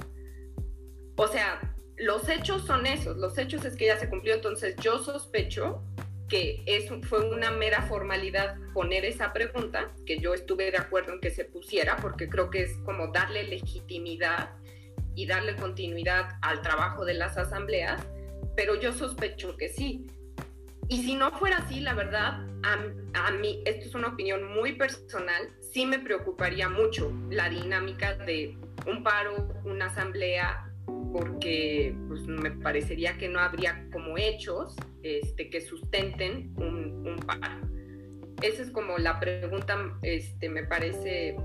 O 1.17 1.27
sea, 1.27 1.75
los 1.97 2.27
hechos 2.29 2.65
son 2.65 2.87
esos, 2.87 3.17
los 3.17 3.37
hechos 3.37 3.65
es 3.65 3.75
que 3.75 3.87
ya 3.87 3.99
se 3.99 4.09
cumplió, 4.09 4.33
entonces 4.33 4.75
yo 4.77 5.03
sospecho 5.03 5.83
que 6.29 6.63
eso 6.65 7.01
fue 7.01 7.29
una 7.29 7.51
mera 7.51 7.81
formalidad 7.83 8.55
poner 8.73 9.03
esa 9.03 9.33
pregunta, 9.33 9.91
que 10.05 10.19
yo 10.19 10.33
estuve 10.33 10.71
de 10.71 10.77
acuerdo 10.77 11.13
en 11.13 11.19
que 11.19 11.31
se 11.31 11.43
pusiera, 11.43 11.97
porque 11.97 12.29
creo 12.29 12.49
que 12.49 12.63
es 12.63 12.77
como 12.85 13.11
darle 13.11 13.43
legitimidad 13.43 14.51
y 15.19 15.25
darle 15.25 15.57
continuidad 15.57 16.37
al 16.41 16.61
trabajo 16.61 17.03
de 17.03 17.13
las 17.13 17.37
asambleas, 17.37 18.01
pero 18.55 18.79
yo 18.79 18.93
sospecho 18.93 19.57
que 19.57 19.67
sí. 19.67 20.07
Y 20.87 21.03
si 21.03 21.15
no 21.15 21.31
fuera 21.31 21.57
así, 21.57 21.81
la 21.81 21.93
verdad, 21.93 22.47
a, 22.63 23.27
a 23.27 23.31
mí, 23.31 23.61
esto 23.65 23.85
es 23.89 23.95
una 23.95 24.07
opinión 24.07 24.45
muy 24.53 24.77
personal, 24.77 25.49
sí 25.73 25.85
me 25.85 25.99
preocuparía 25.99 26.69
mucho 26.69 27.11
la 27.29 27.49
dinámica 27.49 28.15
de 28.15 28.57
un 28.87 29.03
paro, 29.03 29.49
una 29.65 29.87
asamblea, 29.87 30.71
porque 31.11 31.93
pues, 32.07 32.21
me 32.21 32.51
parecería 32.51 33.17
que 33.17 33.27
no 33.27 33.41
habría 33.41 33.89
como 33.91 34.17
hechos 34.17 34.73
este, 35.03 35.49
que 35.49 35.59
sustenten 35.59 36.53
un, 36.55 37.05
un 37.05 37.17
paro. 37.17 37.67
Esa 38.41 38.61
es 38.61 38.71
como 38.71 38.97
la 38.97 39.19
pregunta, 39.19 39.97
este, 40.01 40.47
me 40.47 40.63
parece 40.63 41.35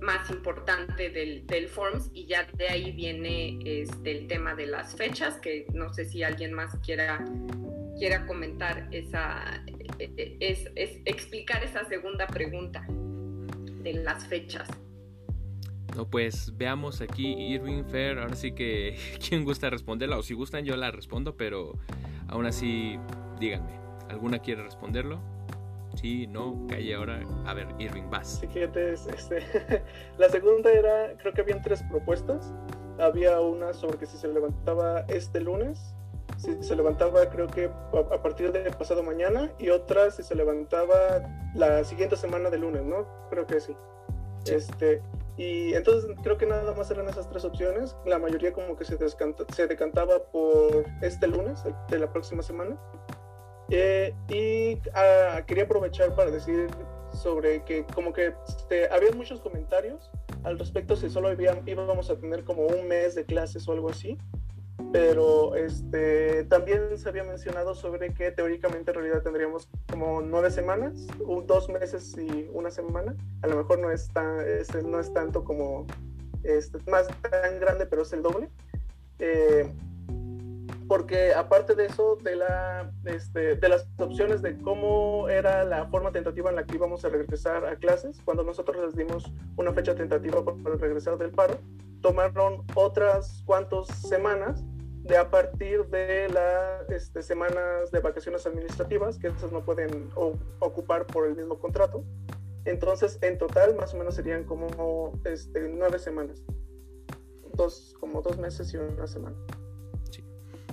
más 0.00 0.30
importante 0.30 1.10
del, 1.10 1.46
del 1.46 1.68
Forms 1.68 2.10
y 2.12 2.26
ya 2.26 2.46
de 2.56 2.68
ahí 2.68 2.92
viene 2.92 3.58
este, 3.64 4.18
el 4.18 4.26
tema 4.26 4.54
de 4.54 4.66
las 4.66 4.94
fechas, 4.94 5.38
que 5.38 5.66
no 5.74 5.92
sé 5.92 6.04
si 6.04 6.22
alguien 6.22 6.52
más 6.52 6.76
quiera, 6.78 7.24
quiera 7.98 8.26
comentar 8.26 8.88
esa, 8.90 9.62
es, 9.98 10.70
es 10.74 10.98
explicar 11.04 11.62
esa 11.62 11.84
segunda 11.84 12.26
pregunta 12.26 12.86
de 12.88 13.94
las 13.94 14.26
fechas. 14.26 14.68
No, 15.96 16.08
pues 16.08 16.56
veamos 16.56 17.00
aquí 17.00 17.32
Irving 17.32 17.84
Fair, 17.84 18.18
ahora 18.18 18.36
sí 18.36 18.52
que 18.52 18.96
quien 19.28 19.44
gusta 19.44 19.70
responderla 19.70 20.18
o 20.18 20.22
si 20.22 20.34
gustan 20.34 20.64
yo 20.64 20.76
la 20.76 20.90
respondo, 20.90 21.36
pero 21.36 21.78
aún 22.28 22.46
así 22.46 22.98
díganme, 23.38 23.72
¿alguna 24.08 24.38
quiere 24.38 24.62
responderlo? 24.62 25.20
Sí, 25.94 26.26
no, 26.26 26.66
calle 26.68 26.94
ahora. 26.94 27.20
A 27.46 27.54
ver, 27.54 27.68
Irving, 27.78 28.08
vas. 28.10 28.40
Quieres, 28.52 29.06
este, 29.06 29.42
la 30.18 30.28
segunda 30.28 30.70
era, 30.72 31.16
creo 31.18 31.32
que 31.32 31.40
habían 31.40 31.62
tres 31.62 31.82
propuestas. 31.90 32.52
Había 32.98 33.40
una 33.40 33.72
sobre 33.72 33.98
que 33.98 34.06
si 34.06 34.16
se 34.16 34.28
levantaba 34.28 35.00
este 35.08 35.40
lunes, 35.40 35.94
si 36.36 36.62
se 36.62 36.76
levantaba 36.76 37.28
creo 37.28 37.46
que 37.46 37.66
a 37.66 38.22
partir 38.22 38.52
de 38.52 38.70
pasado 38.72 39.02
mañana 39.02 39.50
y 39.58 39.70
otra 39.70 40.10
si 40.10 40.22
se 40.22 40.34
levantaba 40.34 41.22
la 41.54 41.84
siguiente 41.84 42.16
semana 42.16 42.50
de 42.50 42.58
lunes, 42.58 42.82
¿no? 42.84 43.06
Creo 43.30 43.46
que 43.46 43.60
sí. 43.60 43.74
Este, 44.46 45.02
Y 45.36 45.72
entonces 45.74 46.10
creo 46.22 46.36
que 46.36 46.46
nada 46.46 46.74
más 46.74 46.90
eran 46.90 47.08
esas 47.08 47.28
tres 47.28 47.44
opciones. 47.44 47.96
La 48.04 48.18
mayoría 48.18 48.52
como 48.52 48.76
que 48.76 48.84
se, 48.84 48.96
se 48.98 49.66
decantaba 49.66 50.22
por 50.30 50.84
este 51.02 51.26
lunes 51.26 51.62
de 51.88 51.98
la 51.98 52.12
próxima 52.12 52.42
semana. 52.42 52.76
Eh, 53.70 54.14
y 54.28 54.78
ah, 54.94 55.42
quería 55.46 55.64
aprovechar 55.64 56.14
para 56.14 56.30
decir 56.30 56.68
sobre 57.12 57.62
que 57.64 57.84
como 57.94 58.12
que 58.12 58.34
este, 58.48 58.88
había 58.90 59.12
muchos 59.12 59.40
comentarios 59.40 60.10
al 60.44 60.58
respecto 60.58 60.96
si 60.96 61.10
solo 61.10 61.32
íbamos 61.32 62.10
a 62.10 62.16
tener 62.16 62.44
como 62.44 62.66
un 62.66 62.88
mes 62.88 63.14
de 63.14 63.24
clases 63.24 63.68
o 63.68 63.72
algo 63.72 63.90
así 63.90 64.16
pero 64.92 65.54
este, 65.54 66.44
también 66.44 66.96
se 66.98 67.08
había 67.08 67.22
mencionado 67.22 67.74
sobre 67.74 68.12
que 68.12 68.32
teóricamente 68.32 68.90
en 68.90 68.96
realidad 68.96 69.22
tendríamos 69.22 69.68
como 69.88 70.20
nueve 70.20 70.50
semanas, 70.50 71.06
dos 71.46 71.68
meses 71.68 72.16
y 72.18 72.48
una 72.52 72.70
semana. 72.70 73.14
A 73.42 73.46
lo 73.46 73.56
mejor 73.56 73.78
no 73.78 73.90
es, 73.90 74.08
tan, 74.08 74.40
este, 74.46 74.82
no 74.82 74.98
es 74.98 75.12
tanto 75.12 75.44
como 75.44 75.86
este, 76.42 76.78
más 76.90 77.06
tan 77.22 77.60
grande, 77.60 77.86
pero 77.86 78.02
es 78.02 78.12
el 78.12 78.22
doble. 78.22 78.48
Eh, 79.18 79.72
porque 80.90 81.32
aparte 81.34 81.76
de 81.76 81.86
eso, 81.86 82.16
de, 82.16 82.34
la, 82.34 82.92
este, 83.04 83.54
de 83.54 83.68
las 83.68 83.88
opciones 83.98 84.42
de 84.42 84.58
cómo 84.58 85.28
era 85.28 85.64
la 85.64 85.86
forma 85.86 86.10
tentativa 86.10 86.50
en 86.50 86.56
la 86.56 86.66
que 86.66 86.74
íbamos 86.74 87.04
a 87.04 87.10
regresar 87.10 87.64
a 87.64 87.76
clases, 87.76 88.20
cuando 88.24 88.42
nosotros 88.42 88.76
les 88.84 88.96
dimos 88.96 89.32
una 89.56 89.72
fecha 89.72 89.94
tentativa 89.94 90.44
para 90.44 90.74
regresar 90.78 91.16
del 91.16 91.30
paro, 91.30 91.60
tomaron 92.00 92.64
otras 92.74 93.44
cuantas 93.46 93.86
semanas 93.86 94.64
de 95.04 95.16
a 95.16 95.30
partir 95.30 95.86
de 95.90 96.28
las 96.28 96.90
este, 96.90 97.22
semanas 97.22 97.92
de 97.92 98.00
vacaciones 98.00 98.44
administrativas, 98.44 99.16
que 99.16 99.28
esas 99.28 99.52
no 99.52 99.64
pueden 99.64 100.10
ocupar 100.58 101.06
por 101.06 101.24
el 101.24 101.36
mismo 101.36 101.56
contrato. 101.60 102.02
Entonces, 102.64 103.20
en 103.22 103.38
total, 103.38 103.76
más 103.76 103.94
o 103.94 103.96
menos 103.96 104.16
serían 104.16 104.42
como 104.42 105.12
este, 105.22 105.68
nueve 105.68 106.00
semanas. 106.00 106.42
Dos, 107.54 107.94
como 108.00 108.22
dos 108.22 108.38
meses 108.38 108.74
y 108.74 108.76
una 108.76 109.06
semana. 109.06 109.36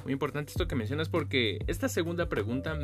Muy 0.08 0.14
importante 0.14 0.52
esto 0.52 0.70
que 0.70 0.76
mencionas 0.76 1.10
porque 1.10 1.60
esta 1.68 1.90
segunda 1.90 2.30
pregunta 2.30 2.80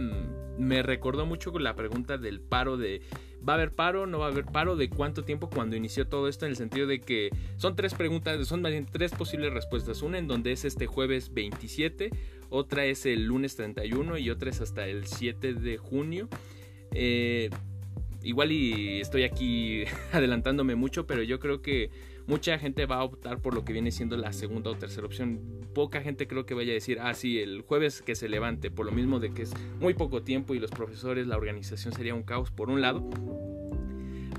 me 0.58 0.84
recordó 0.84 1.26
mucho 1.26 1.58
la 1.58 1.74
pregunta 1.74 2.18
del 2.18 2.42
paro 2.42 2.76
de 2.76 3.02
¿va 3.48 3.54
a 3.54 3.56
haber 3.56 3.72
paro? 3.72 4.06
¿No 4.08 4.20
va 4.20 4.26
a 4.26 4.28
haber 4.28 4.44
paro? 4.44 4.76
¿De 4.76 4.90
cuánto 4.90 5.24
tiempo 5.24 5.50
cuando 5.50 5.78
inició 5.78 6.06
todo 6.06 6.28
esto? 6.28 6.46
En 6.46 6.52
el 6.52 6.58
sentido 6.58 6.86
de 6.86 7.00
que 7.00 7.30
son 7.56 7.78
tres 7.78 7.94
preguntas, 7.94 8.46
son 8.46 8.62
más 8.62 8.74
bien 8.74 8.86
tres 8.92 9.14
posibles 9.14 9.54
respuestas. 9.54 10.02
Una 10.02 10.18
en 10.18 10.28
donde 10.28 10.52
es 10.52 10.66
este 10.66 10.86
jueves 10.86 11.34
27, 11.34 12.10
otra 12.50 12.84
es 12.84 13.06
el 13.06 13.24
lunes 13.24 13.56
31 13.56 14.18
y 14.18 14.30
otra 14.30 14.50
es 14.50 14.60
hasta 14.60 14.86
el 14.86 15.06
7 15.06 15.54
de 15.54 15.78
junio. 15.78 16.28
Eh, 16.92 17.50
igual 18.22 18.52
y 18.52 19.00
estoy 19.00 19.24
aquí 19.24 19.86
adelantándome 20.12 20.76
mucho, 20.76 21.08
pero 21.08 21.24
yo 21.24 21.40
creo 21.40 21.62
que 21.62 21.90
mucha 22.28 22.58
gente 22.58 22.86
va 22.86 22.98
a 22.98 23.04
optar 23.04 23.42
por 23.42 23.54
lo 23.54 23.66
que 23.66 23.74
viene 23.74 23.92
siendo 23.92 24.18
la 24.18 24.34
segunda 24.34 24.72
o 24.72 24.76
tercera 24.76 25.06
opción. 25.06 25.40
Poca 25.74 26.02
gente 26.02 26.28
creo 26.28 26.46
que 26.46 26.54
vaya 26.54 26.72
a 26.72 26.76
decir, 26.76 27.00
ah, 27.02 27.14
sí, 27.14 27.40
el 27.40 27.62
jueves 27.62 28.02
que 28.02 28.16
se 28.16 28.30
levante, 28.30 28.72
por 28.72 28.86
lo 28.86 28.92
mismo 28.92 29.20
de 29.20 29.34
que 29.34 29.44
es 29.44 29.54
muy 29.80 29.94
poco 29.94 30.24
tiempo 30.24 30.56
y 30.56 30.60
los 30.60 30.72
profesores, 30.72 31.28
la 31.28 31.38
organización 31.38 31.94
sería 31.94 32.16
un 32.16 32.24
caos 32.24 32.52
por 32.52 32.70
un 32.70 32.82
lado. 32.82 33.10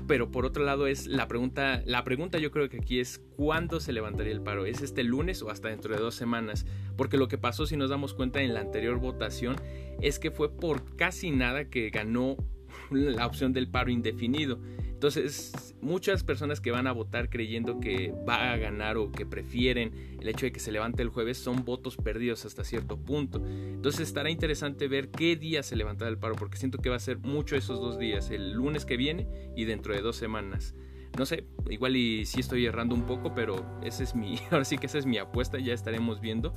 Pero 0.07 0.29
por 0.29 0.45
otro 0.45 0.63
lado 0.63 0.85
es 0.85 1.07
la 1.07 1.27
pregunta, 1.27 1.81
la 1.85 2.03
pregunta 2.03 2.37
yo 2.37 2.51
creo 2.51 2.69
que 2.69 2.77
aquí 2.77 2.99
es 2.99 3.23
¿cuándo 3.35 3.79
se 3.79 3.91
levantaría 3.91 4.33
el 4.33 4.41
paro? 4.41 4.65
¿Es 4.65 4.81
este 4.81 5.03
lunes 5.03 5.41
o 5.41 5.49
hasta 5.49 5.69
dentro 5.69 5.95
de 5.95 6.01
dos 6.01 6.13
semanas? 6.13 6.65
Porque 6.95 7.17
lo 7.17 7.27
que 7.27 7.39
pasó, 7.39 7.65
si 7.65 7.75
nos 7.75 7.89
damos 7.89 8.13
cuenta 8.13 8.41
en 8.41 8.53
la 8.53 8.61
anterior 8.61 8.99
votación, 8.99 9.55
es 10.01 10.19
que 10.19 10.29
fue 10.29 10.51
por 10.51 10.95
casi 10.95 11.31
nada 11.31 11.69
que 11.69 11.89
ganó 11.89 12.37
la 12.91 13.25
opción 13.25 13.53
del 13.53 13.67
paro 13.67 13.91
indefinido. 13.91 14.59
Entonces, 14.95 15.75
muchas 15.81 16.23
personas 16.23 16.61
que 16.61 16.71
van 16.71 16.87
a 16.87 16.93
votar 16.93 17.29
creyendo 17.29 17.79
que 17.79 18.13
va 18.27 18.53
a 18.53 18.57
ganar 18.57 18.97
o 18.97 19.11
que 19.11 19.25
prefieren 19.25 20.17
el 20.19 20.27
hecho 20.29 20.45
de 20.45 20.53
que 20.53 20.59
se 20.59 20.71
levante 20.71 21.01
el 21.01 21.09
jueves 21.09 21.37
son 21.37 21.65
votos 21.65 21.97
perdidos 21.97 22.45
hasta 22.45 22.63
cierto 22.63 22.97
punto. 22.97 23.45
Entonces, 23.45 24.07
estará 24.07 24.29
interesante 24.29 24.87
ver 24.87 25.09
qué 25.09 25.35
día 25.35 25.63
se 25.63 25.75
levantará 25.75 26.09
el 26.09 26.17
paro, 26.17 26.35
porque 26.35 26.57
siento 26.57 26.77
que 26.77 26.89
va 26.89 26.95
a 26.95 26.99
ser 26.99 27.19
mucho 27.19 27.55
esos 27.55 27.79
dos 27.79 27.99
días, 27.99 28.31
el 28.31 28.53
lunes 28.53 28.85
que 28.85 28.95
viene 28.95 29.27
y 29.55 29.65
dentro 29.65 29.93
de 29.93 30.01
dos 30.01 30.15
semanas. 30.15 30.73
No 31.17 31.25
sé, 31.25 31.45
igual 31.69 31.95
y 31.95 32.25
sí 32.25 32.41
estoy 32.41 32.65
errando 32.65 32.93
un 32.93 33.03
poco, 33.03 33.33
pero 33.33 33.65
ese 33.83 34.03
es 34.03 34.15
mi, 34.15 34.37
ahora 34.51 34.65
sí 34.65 34.77
que 34.77 34.87
esa 34.87 34.97
es 34.97 35.05
mi 35.05 35.17
apuesta, 35.17 35.59
ya 35.59 35.73
estaremos 35.73 36.19
viendo. 36.19 36.55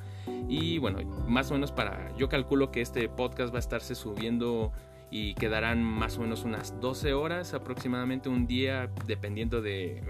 Y 0.49 0.79
bueno, 0.79 0.99
más 1.29 1.51
o 1.51 1.55
menos 1.55 1.73
para, 1.73 2.17
yo 2.17 2.29
calculo 2.29 2.71
que 2.71 2.81
este 2.81 3.09
podcast 3.09 3.53
va 3.53 3.59
a 3.59 3.61
estarse 3.61 3.95
subiendo 3.95 4.73
y 5.11 5.35
quedarán 5.35 5.83
más 5.83 6.19
o 6.19 6.23
menos 6.23 6.45
unas 6.45 6.79
12 6.81 7.15
horas 7.15 7.55
aproximadamente 7.55 8.29
un 8.29 8.47
día 8.47 8.91
dependiendo 9.07 9.63
de 9.63 10.03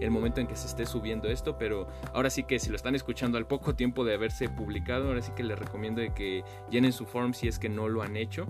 el 0.00 0.10
momento 0.10 0.40
en 0.40 0.46
que 0.46 0.56
se 0.56 0.66
esté 0.66 0.86
subiendo 0.86 1.28
esto 1.28 1.58
pero 1.58 1.88
ahora 2.12 2.30
sí 2.30 2.44
que 2.44 2.58
si 2.58 2.70
lo 2.70 2.76
están 2.76 2.94
escuchando 2.94 3.36
al 3.36 3.46
poco 3.46 3.74
tiempo 3.74 4.04
de 4.04 4.14
haberse 4.14 4.48
publicado 4.48 5.08
ahora 5.08 5.22
sí 5.22 5.32
que 5.34 5.42
les 5.42 5.58
recomiendo 5.58 6.00
de 6.00 6.14
que 6.14 6.44
llenen 6.70 6.92
su 6.92 7.06
form 7.06 7.34
si 7.34 7.48
es 7.48 7.58
que 7.58 7.68
no 7.68 7.88
lo 7.88 8.02
han 8.02 8.16
hecho 8.16 8.46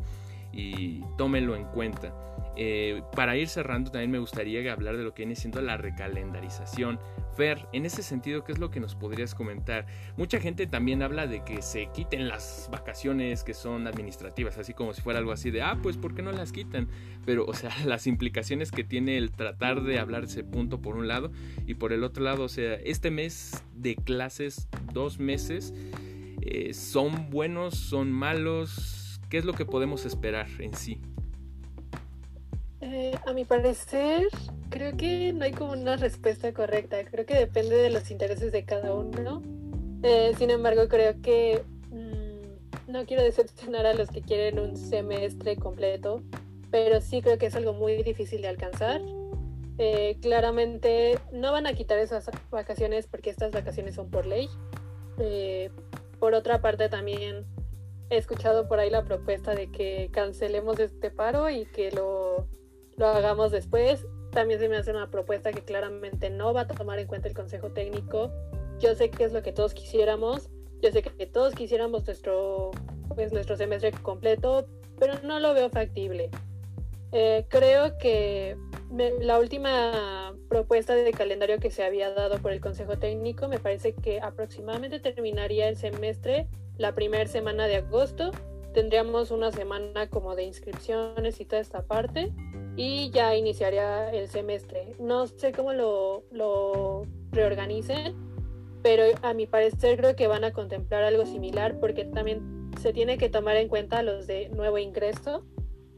y 0.56 1.04
tómenlo 1.16 1.56
en 1.56 1.64
cuenta 1.64 2.14
eh, 2.56 3.02
para 3.16 3.36
ir 3.36 3.48
cerrando 3.48 3.90
también 3.90 4.10
me 4.12 4.18
gustaría 4.18 4.72
hablar 4.72 4.96
de 4.96 5.02
lo 5.02 5.12
que 5.12 5.22
viene 5.22 5.34
siendo 5.34 5.60
la 5.60 5.76
recalendarización 5.76 7.00
Fer, 7.34 7.66
en 7.72 7.84
ese 7.84 8.02
sentido, 8.02 8.44
¿qué 8.44 8.52
es 8.52 8.58
lo 8.58 8.70
que 8.70 8.78
nos 8.78 8.94
podrías 8.94 9.34
comentar? 9.34 9.86
Mucha 10.16 10.38
gente 10.38 10.66
también 10.66 11.02
habla 11.02 11.26
de 11.26 11.42
que 11.42 11.62
se 11.62 11.88
quiten 11.92 12.28
las 12.28 12.68
vacaciones 12.70 13.42
que 13.42 13.54
son 13.54 13.86
administrativas, 13.86 14.56
así 14.56 14.72
como 14.72 14.94
si 14.94 15.02
fuera 15.02 15.18
algo 15.18 15.32
así 15.32 15.50
de, 15.50 15.62
ah, 15.62 15.78
pues 15.82 15.96
¿por 15.96 16.14
qué 16.14 16.22
no 16.22 16.30
las 16.30 16.52
quitan? 16.52 16.88
Pero, 17.26 17.44
o 17.44 17.54
sea, 17.54 17.70
las 17.86 18.06
implicaciones 18.06 18.70
que 18.70 18.84
tiene 18.84 19.18
el 19.18 19.32
tratar 19.32 19.82
de 19.82 19.98
hablar 19.98 20.24
ese 20.24 20.44
punto 20.44 20.80
por 20.80 20.96
un 20.96 21.08
lado 21.08 21.32
y 21.66 21.74
por 21.74 21.92
el 21.92 22.04
otro 22.04 22.22
lado, 22.22 22.44
o 22.44 22.48
sea, 22.48 22.74
este 22.74 23.10
mes 23.10 23.64
de 23.74 23.96
clases, 23.96 24.68
dos 24.92 25.18
meses, 25.18 25.74
eh, 26.40 26.72
¿son 26.72 27.30
buenos, 27.30 27.74
son 27.74 28.12
malos? 28.12 29.03
¿Qué 29.34 29.38
es 29.38 29.44
lo 29.44 29.54
que 29.54 29.64
podemos 29.64 30.06
esperar 30.06 30.46
en 30.60 30.74
sí? 30.74 31.00
Eh, 32.80 33.18
a 33.26 33.32
mi 33.32 33.44
parecer, 33.44 34.28
creo 34.70 34.96
que 34.96 35.32
no 35.32 35.44
hay 35.44 35.50
como 35.50 35.72
una 35.72 35.96
respuesta 35.96 36.54
correcta. 36.54 37.04
Creo 37.04 37.26
que 37.26 37.34
depende 37.34 37.74
de 37.74 37.90
los 37.90 38.12
intereses 38.12 38.52
de 38.52 38.64
cada 38.64 38.94
uno. 38.94 39.42
Eh, 40.04 40.34
sin 40.38 40.50
embargo, 40.50 40.86
creo 40.86 41.20
que 41.20 41.64
mm, 41.90 42.92
no 42.92 43.06
quiero 43.06 43.24
decepcionar 43.24 43.86
a 43.86 43.94
los 43.94 44.08
que 44.08 44.22
quieren 44.22 44.60
un 44.60 44.76
semestre 44.76 45.56
completo, 45.56 46.22
pero 46.70 47.00
sí 47.00 47.20
creo 47.20 47.36
que 47.36 47.46
es 47.46 47.56
algo 47.56 47.72
muy 47.72 48.04
difícil 48.04 48.40
de 48.40 48.46
alcanzar. 48.46 49.00
Eh, 49.78 50.16
claramente 50.22 51.18
no 51.32 51.50
van 51.50 51.66
a 51.66 51.72
quitar 51.72 51.98
esas 51.98 52.30
vacaciones 52.52 53.08
porque 53.08 53.30
estas 53.30 53.50
vacaciones 53.50 53.96
son 53.96 54.10
por 54.10 54.26
ley. 54.26 54.48
por 56.20 56.34
otra 56.34 56.60
parte, 56.60 56.88
también 56.88 57.44
he 58.10 58.16
escuchado 58.16 58.68
por 58.68 58.78
ahí 58.78 58.90
la 58.90 59.04
propuesta 59.04 59.54
de 59.54 59.70
que 59.70 60.10
cancelemos 60.12 60.78
este 60.78 61.10
paro 61.10 61.50
y 61.50 61.66
que 61.66 61.90
lo 61.90 62.46
lo 62.96 63.08
hagamos 63.08 63.52
después. 63.52 64.06
También 64.30 64.60
se 64.60 64.68
me 64.68 64.76
hace 64.76 64.90
una 64.90 65.10
propuesta 65.10 65.52
que 65.52 65.62
claramente 65.62 66.30
no 66.30 66.52
va 66.52 66.62
a 66.62 66.66
tomar 66.66 66.98
en 66.98 67.06
cuenta 67.06 67.28
el 67.28 67.34
Consejo 67.34 67.70
Técnico. 67.70 68.32
Yo 68.80 68.94
sé 68.94 69.10
que 69.10 69.24
es 69.24 69.32
lo 69.32 69.42
que 69.42 69.52
todos 69.52 69.74
quisiéramos. 69.74 70.48
Yo 70.82 70.90
sé 70.90 71.02
que 71.02 71.26
todos 71.26 71.54
quisiéramos 71.54 72.04
nuestro, 72.06 72.72
pues, 73.14 73.32
nuestro 73.32 73.56
semestre 73.56 73.92
completo, 73.92 74.66
pero 74.98 75.14
no 75.22 75.40
lo 75.40 75.54
veo 75.54 75.70
factible. 75.70 76.30
Eh, 77.12 77.46
creo 77.48 77.96
que 77.98 78.56
la 79.20 79.38
última 79.38 80.34
propuesta 80.48 80.94
de 80.94 81.10
calendario 81.12 81.58
que 81.58 81.70
se 81.70 81.84
había 81.84 82.10
dado 82.10 82.38
por 82.38 82.52
el 82.52 82.60
Consejo 82.60 82.98
Técnico 82.98 83.48
me 83.48 83.58
parece 83.58 83.94
que 83.94 84.20
aproximadamente 84.20 85.00
terminaría 85.00 85.68
el 85.68 85.76
semestre 85.76 86.48
la 86.76 86.94
primera 86.94 87.26
semana 87.26 87.66
de 87.66 87.76
agosto. 87.76 88.30
Tendríamos 88.72 89.30
una 89.30 89.52
semana 89.52 90.08
como 90.08 90.34
de 90.34 90.44
inscripciones 90.44 91.40
y 91.40 91.44
toda 91.44 91.62
esta 91.62 91.82
parte 91.82 92.32
y 92.76 93.10
ya 93.10 93.34
iniciaría 93.36 94.10
el 94.10 94.28
semestre. 94.28 94.94
No 94.98 95.26
sé 95.26 95.52
cómo 95.52 95.72
lo, 95.72 96.24
lo 96.30 97.06
reorganicen, 97.30 98.14
pero 98.82 99.04
a 99.22 99.34
mi 99.34 99.46
parecer 99.46 99.96
creo 99.96 100.16
que 100.16 100.26
van 100.26 100.44
a 100.44 100.52
contemplar 100.52 101.04
algo 101.04 101.24
similar 101.26 101.78
porque 101.78 102.04
también 102.04 102.70
se 102.80 102.92
tiene 102.92 103.18
que 103.18 103.28
tomar 103.28 103.56
en 103.56 103.68
cuenta 103.68 104.02
los 104.02 104.26
de 104.26 104.48
nuevo 104.50 104.78
ingreso. 104.78 105.44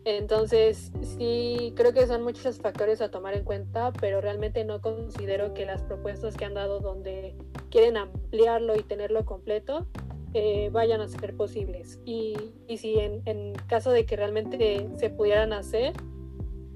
Entonces, 0.06 0.92
sí, 1.02 1.72
creo 1.74 1.92
que 1.92 2.06
son 2.06 2.22
muchos 2.22 2.58
factores 2.58 3.00
a 3.00 3.10
tomar 3.10 3.34
en 3.34 3.42
cuenta, 3.42 3.92
pero 4.00 4.20
realmente 4.20 4.64
no 4.64 4.80
considero 4.80 5.52
que 5.52 5.66
las 5.66 5.82
propuestas 5.82 6.36
que 6.36 6.44
han 6.44 6.54
dado 6.54 6.78
donde 6.78 7.34
quieren 7.70 7.96
ampliarlo 7.96 8.76
y 8.76 8.84
tenerlo 8.84 9.24
completo 9.24 9.84
eh, 10.32 10.70
vayan 10.70 11.00
a 11.00 11.08
ser 11.08 11.36
posibles. 11.36 11.98
Y, 12.04 12.36
y 12.68 12.78
si 12.78 13.00
en, 13.00 13.22
en 13.24 13.54
caso 13.66 13.90
de 13.90 14.06
que 14.06 14.14
realmente 14.14 14.88
se 14.94 15.10
pudieran 15.10 15.52
hacer, 15.52 15.92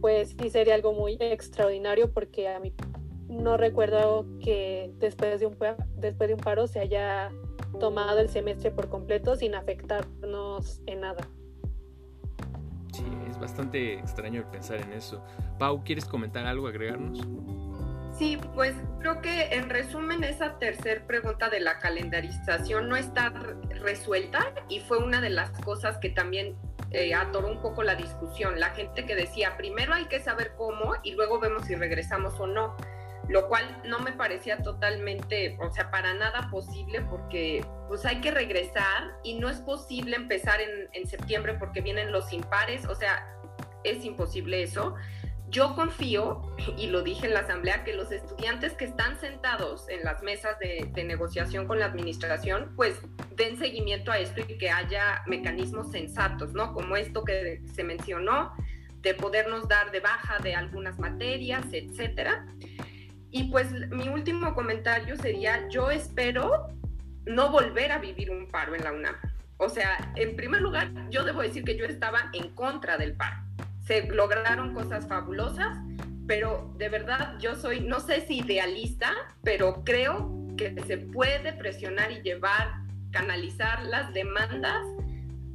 pues 0.01 0.35
sí 0.37 0.51
sería 0.51 0.75
algo 0.75 0.93
muy 0.93 1.17
extraordinario 1.21 2.13
porque 2.13 2.49
a 2.49 2.59
mí 2.59 2.73
no 3.29 3.57
recuerdo 3.57 4.27
que 4.41 4.93
después 4.99 5.39
de 5.39 5.47
un, 5.47 5.57
después 5.99 6.27
de 6.27 6.35
un 6.35 6.41
paro 6.41 6.67
se 6.67 6.81
haya 6.81 7.31
tomado 7.79 8.19
el 8.19 8.29
semestre 8.29 8.73
por 8.73 8.89
completo 8.89 9.37
sin 9.37 9.55
afectarnos 9.55 10.83
en 10.87 11.03
nada. 11.03 11.29
Bastante 13.41 13.95
extraño 13.95 14.45
pensar 14.51 14.81
en 14.81 14.93
eso. 14.93 15.25
Pau, 15.59 15.83
¿quieres 15.83 16.05
comentar 16.05 16.47
algo, 16.47 16.69
agregarnos? 16.69 17.27
Sí, 18.19 18.39
pues 18.55 18.75
creo 18.99 19.23
que 19.23 19.55
en 19.55 19.71
resumen 19.71 20.25
esa 20.25 20.59
tercera 20.59 21.07
pregunta 21.07 21.49
de 21.49 21.61
la 21.61 21.79
calendarización 21.79 22.89
no 22.89 22.97
está 22.97 23.31
resuelta 23.81 24.53
y 24.69 24.81
fue 24.81 24.99
una 24.99 25.23
de 25.23 25.31
las 25.31 25.51
cosas 25.61 25.97
que 25.97 26.11
también 26.11 26.55
eh, 26.91 27.15
atoró 27.15 27.49
un 27.49 27.63
poco 27.63 27.83
la 27.83 27.95
discusión. 27.95 28.61
La 28.61 28.71
gente 28.71 29.07
que 29.07 29.15
decía, 29.15 29.57
primero 29.57 29.95
hay 29.95 30.05
que 30.05 30.21
saber 30.21 30.53
cómo 30.59 30.97
y 31.03 31.13
luego 31.13 31.39
vemos 31.39 31.65
si 31.65 31.75
regresamos 31.77 32.39
o 32.41 32.47
no, 32.47 32.77
lo 33.31 33.49
cual 33.49 33.81
no 33.85 34.01
me 34.01 34.13
parecía 34.13 34.61
totalmente, 34.61 35.57
o 35.61 35.73
sea, 35.73 35.91
para 35.91 36.15
nada 36.15 36.51
posible 36.51 37.01
porque 37.03 37.65
pues 37.87 38.05
hay 38.05 38.21
que 38.21 38.33
regresar 38.33 39.19
y 39.23 39.35
no 39.35 39.49
es 39.49 39.59
posible 39.59 40.17
empezar 40.17 40.59
en, 40.61 41.07
septiembre 41.07 41.55
porque 41.55 41.81
vienen 41.81 42.13
los 42.13 42.33
impares, 42.33 42.85
o 42.87 42.95
sea, 42.95 43.25
es 43.85 44.05
imposible 44.05 44.63
eso. 44.63 44.97
Yo 45.49 45.75
confío, 45.75 46.55
y 46.77 46.89
lo 46.89 47.03
dije 47.03 47.27
en 47.27 47.35
la 47.35 47.41
asamblea, 47.41 47.83
que 47.83 47.95
los 47.95 48.13
estudiantes 48.13 48.75
que 48.75 48.85
están 48.85 49.19
sentados 49.19 49.89
en 49.89 50.05
las 50.05 50.23
mesas 50.23 50.59
de, 50.59 50.91
negociación 51.05 51.67
con 51.67 51.79
la 51.79 51.87
administración, 51.87 52.73
pues 52.77 53.01
den 53.37 53.59
seguimiento 53.59 54.13
a 54.13 54.19
esto 54.19 54.41
y 54.41 54.59
que 54.59 54.71
haya 54.71 55.23
mecanismos 55.27 55.91
sensatos, 55.91 56.53
¿no? 56.53 56.73
Como 56.73 56.97
esto 56.97 57.25
que 57.25 57.63
se 57.75 57.83
mencionó, 57.83 58.53
de 59.03 59.15
podernos 59.15 59.67
dar 59.67 59.91
de 59.91 60.01
baja 60.01 60.39
de 60.39 60.55
algunas 60.55 60.99
materias, 60.99 61.65
etcétera. 61.73 62.47
Y 63.31 63.45
pues 63.45 63.71
mi 63.91 64.09
último 64.09 64.55
comentario 64.55 65.17
sería, 65.17 65.69
yo 65.69 65.91
espero 65.91 66.69
no 67.27 67.51
volver 67.51 67.93
a 67.93 67.99
vivir 67.99 68.31
un 68.31 68.47
paro 68.49 68.75
en 68.75 68.85
la 68.85 68.93
UNAM. 68.93 69.17
O 69.59 69.69
sea, 69.69 70.13
en 70.17 70.37
primer 70.37 70.63
lugar, 70.63 70.91
yo 71.11 71.25
debo 71.25 71.43
decir 71.43 71.65
que 71.65 71.77
yo 71.77 71.85
estaba 71.85 72.31
en 72.33 72.51
contra 72.55 72.97
del 72.97 73.15
paro 73.15 73.51
se 73.91 74.07
lograron 74.07 74.73
cosas 74.73 75.09
fabulosas, 75.09 75.77
pero 76.29 76.73
de 76.77 76.89
verdad 76.89 77.37
yo 77.41 77.57
soy, 77.57 77.81
no 77.81 77.99
sé 77.99 78.21
si 78.21 78.39
idealista, 78.39 79.13
pero 79.43 79.83
creo 79.85 80.31
que 80.57 80.81
se 80.87 80.99
puede 80.99 81.53
presionar 81.55 82.13
y 82.13 82.23
llevar, 82.23 82.69
canalizar 83.11 83.83
las 83.87 84.15
demandas 84.15 84.87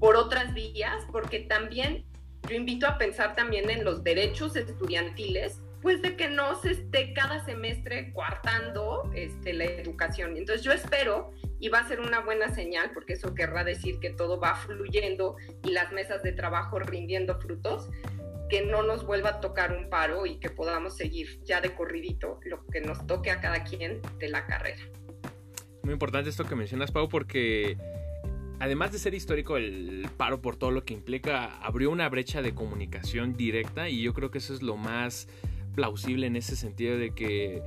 por 0.02 0.18
otras 0.18 0.54
vías, 0.54 1.06
porque 1.14 1.40
también 1.40 2.04
yo 2.50 2.58
invito 2.58 2.88
a 2.88 2.98
pensar 2.98 3.38
también 3.38 3.70
en 3.70 3.86
los 3.86 4.04
derechos 4.04 4.58
estudiantiles, 4.58 5.62
pues 5.86 6.02
de 6.02 6.16
que 6.16 6.30
no 6.30 6.60
se 6.64 6.72
esté 6.72 7.14
cada 7.14 7.46
semestre 7.46 8.12
coartando 8.12 9.08
este, 9.14 9.54
la 9.54 9.66
educación. 9.66 10.36
Entonces 10.36 10.66
yo 10.66 10.72
espero, 10.72 11.32
y 11.60 11.70
va 11.70 11.78
a 11.78 11.88
ser 11.88 12.00
una 12.00 12.22
buena 12.22 12.50
señal, 12.56 12.90
porque 12.92 13.14
eso 13.14 13.36
querrá 13.36 13.64
decir 13.64 14.00
que 14.00 14.10
todo 14.10 14.40
va 14.40 14.56
fluyendo 14.56 15.36
y 15.64 15.74
las 15.74 15.92
mesas 15.92 16.24
de 16.24 16.32
trabajo 16.32 16.80
rindiendo 16.80 17.40
frutos, 17.40 17.88
que 18.50 18.66
no 18.66 18.82
nos 18.82 19.06
vuelva 19.06 19.30
a 19.30 19.42
tocar 19.42 19.78
un 19.78 19.88
paro 19.92 20.26
y 20.26 20.40
que 20.40 20.50
podamos 20.50 20.98
seguir 20.98 21.40
ya 21.44 21.62
de 21.62 21.76
corridito 21.76 22.40
lo 22.46 22.66
que 22.66 22.82
nos 22.82 23.06
toque 23.06 23.30
a 23.30 23.40
cada 23.40 23.64
quien 23.64 24.02
de 24.18 24.30
la 24.30 24.48
carrera. 24.48 24.82
Muy 25.84 25.94
importante 25.94 26.32
esto 26.32 26.46
que 26.46 26.56
mencionas, 26.56 26.92
Pau, 26.92 27.08
porque 27.10 27.78
además 28.60 28.92
de 28.92 28.98
ser 28.98 29.14
histórico 29.14 29.58
el 29.58 30.10
paro 30.18 30.42
por 30.42 30.56
todo 30.56 30.72
lo 30.72 30.84
que 30.84 30.96
implica, 30.96 31.60
abrió 31.60 31.92
una 31.92 32.10
brecha 32.10 32.42
de 32.42 32.56
comunicación 32.56 33.34
directa 33.34 33.88
y 33.88 34.02
yo 34.02 34.16
creo 34.16 34.32
que 34.32 34.40
eso 34.40 34.56
es 34.56 34.64
lo 34.64 34.78
más 34.78 35.28
plausible 35.76 36.28
en 36.28 36.36
ese 36.36 36.56
sentido 36.56 36.98
de 36.98 37.12
que 37.12 37.62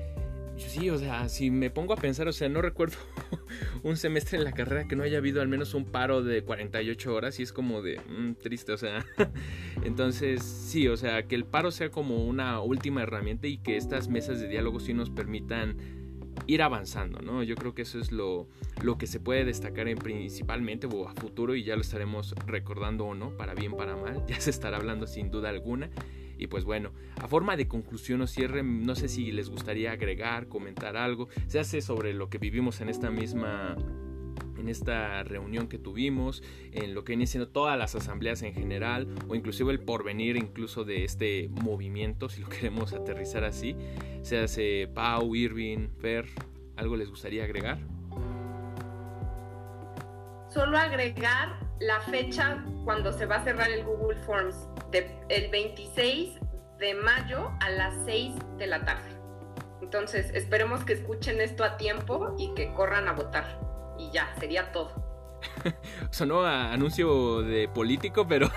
sí, 0.56 0.90
o 0.90 0.98
sea, 0.98 1.28
si 1.28 1.50
me 1.50 1.70
pongo 1.70 1.92
a 1.92 1.96
pensar, 1.96 2.26
o 2.28 2.32
sea, 2.32 2.48
no 2.48 2.60
recuerdo 2.62 2.96
un 3.82 3.96
semestre 3.96 4.38
en 4.38 4.44
la 4.44 4.52
carrera 4.52 4.88
que 4.88 4.96
no 4.96 5.02
haya 5.02 5.18
habido 5.18 5.40
al 5.40 5.48
menos 5.48 5.74
un 5.74 5.84
paro 5.84 6.22
de 6.22 6.42
48 6.42 7.14
horas 7.14 7.38
y 7.38 7.42
es 7.42 7.52
como 7.52 7.82
de 7.82 8.00
mm, 8.00 8.34
triste, 8.42 8.72
o 8.72 8.78
sea. 8.78 9.04
Entonces, 9.84 10.42
sí, 10.42 10.88
o 10.88 10.96
sea, 10.96 11.22
que 11.24 11.34
el 11.34 11.44
paro 11.44 11.70
sea 11.70 11.90
como 11.90 12.24
una 12.24 12.60
última 12.60 13.02
herramienta 13.02 13.46
y 13.46 13.58
que 13.58 13.76
estas 13.76 14.08
mesas 14.08 14.40
de 14.40 14.48
diálogo 14.48 14.80
sí 14.80 14.94
nos 14.94 15.10
permitan 15.10 15.76
ir 16.46 16.62
avanzando, 16.62 17.20
¿no? 17.20 17.42
Yo 17.42 17.56
creo 17.56 17.74
que 17.74 17.82
eso 17.82 17.98
es 17.98 18.12
lo, 18.12 18.48
lo 18.82 18.96
que 18.96 19.06
se 19.06 19.20
puede 19.20 19.44
destacar 19.44 19.88
en 19.88 19.98
principalmente 19.98 20.86
o 20.86 21.08
a 21.08 21.14
futuro 21.14 21.54
y 21.54 21.64
ya 21.64 21.74
lo 21.74 21.82
estaremos 21.82 22.34
recordando 22.46 23.06
o 23.06 23.14
no, 23.14 23.36
para 23.36 23.54
bien, 23.54 23.76
para 23.76 23.96
mal, 23.96 24.24
ya 24.28 24.40
se 24.40 24.50
estará 24.50 24.76
hablando 24.76 25.06
sin 25.06 25.30
duda 25.30 25.48
alguna. 25.48 25.90
Y 26.38 26.46
pues 26.46 26.64
bueno, 26.64 26.92
a 27.20 27.26
forma 27.26 27.56
de 27.56 27.68
conclusión 27.68 28.22
o 28.22 28.26
cierre, 28.26 28.62
no 28.62 28.94
sé 28.94 29.08
si 29.08 29.32
les 29.32 29.50
gustaría 29.50 29.92
agregar, 29.92 30.48
comentar 30.48 30.96
algo, 30.96 31.28
se 31.48 31.58
hace 31.58 31.80
sobre 31.80 32.14
lo 32.14 32.30
que 32.30 32.38
vivimos 32.38 32.80
en 32.80 32.88
esta 32.88 33.10
misma 33.10 33.76
en 34.56 34.68
esta 34.68 35.22
reunión 35.22 35.68
que 35.68 35.78
tuvimos, 35.78 36.42
en 36.72 36.94
lo 36.94 37.04
que 37.04 37.12
viene 37.12 37.26
siendo 37.26 37.48
todas 37.48 37.78
las 37.78 37.94
asambleas 37.94 38.42
en 38.42 38.54
general, 38.54 39.08
o 39.28 39.34
inclusive 39.34 39.72
el 39.72 39.80
porvenir 39.80 40.36
incluso 40.36 40.84
de 40.84 41.04
este 41.04 41.48
movimiento, 41.62 42.28
si 42.28 42.40
lo 42.40 42.48
queremos 42.48 42.92
aterrizar 42.92 43.44
así. 43.44 43.76
Se 44.22 44.38
hace 44.38 44.88
Pau, 44.92 45.34
Irving, 45.34 45.88
Fer, 46.00 46.26
¿algo 46.76 46.96
les 46.96 47.08
gustaría 47.08 47.44
agregar? 47.44 47.78
Solo 50.48 50.78
agregar 50.78 51.67
la 51.80 52.00
fecha 52.00 52.64
cuando 52.84 53.12
se 53.12 53.26
va 53.26 53.36
a 53.36 53.44
cerrar 53.44 53.70
el 53.70 53.84
Google 53.84 54.18
Forms 54.24 54.68
el 55.28 55.50
26 55.50 56.38
de 56.78 56.94
mayo 56.94 57.52
a 57.60 57.70
las 57.70 57.94
6 58.04 58.34
de 58.56 58.66
la 58.66 58.84
tarde. 58.84 59.08
Entonces, 59.82 60.30
esperemos 60.34 60.84
que 60.84 60.94
escuchen 60.94 61.40
esto 61.40 61.64
a 61.64 61.76
tiempo 61.76 62.34
y 62.38 62.52
que 62.54 62.72
corran 62.74 63.08
a 63.08 63.12
votar. 63.12 63.60
Y 63.98 64.10
ya, 64.10 64.32
sería 64.38 64.72
todo. 64.72 65.07
Sonó 66.10 66.44
anuncio 66.44 67.42
de 67.42 67.68
político, 67.68 68.26
pero, 68.26 68.50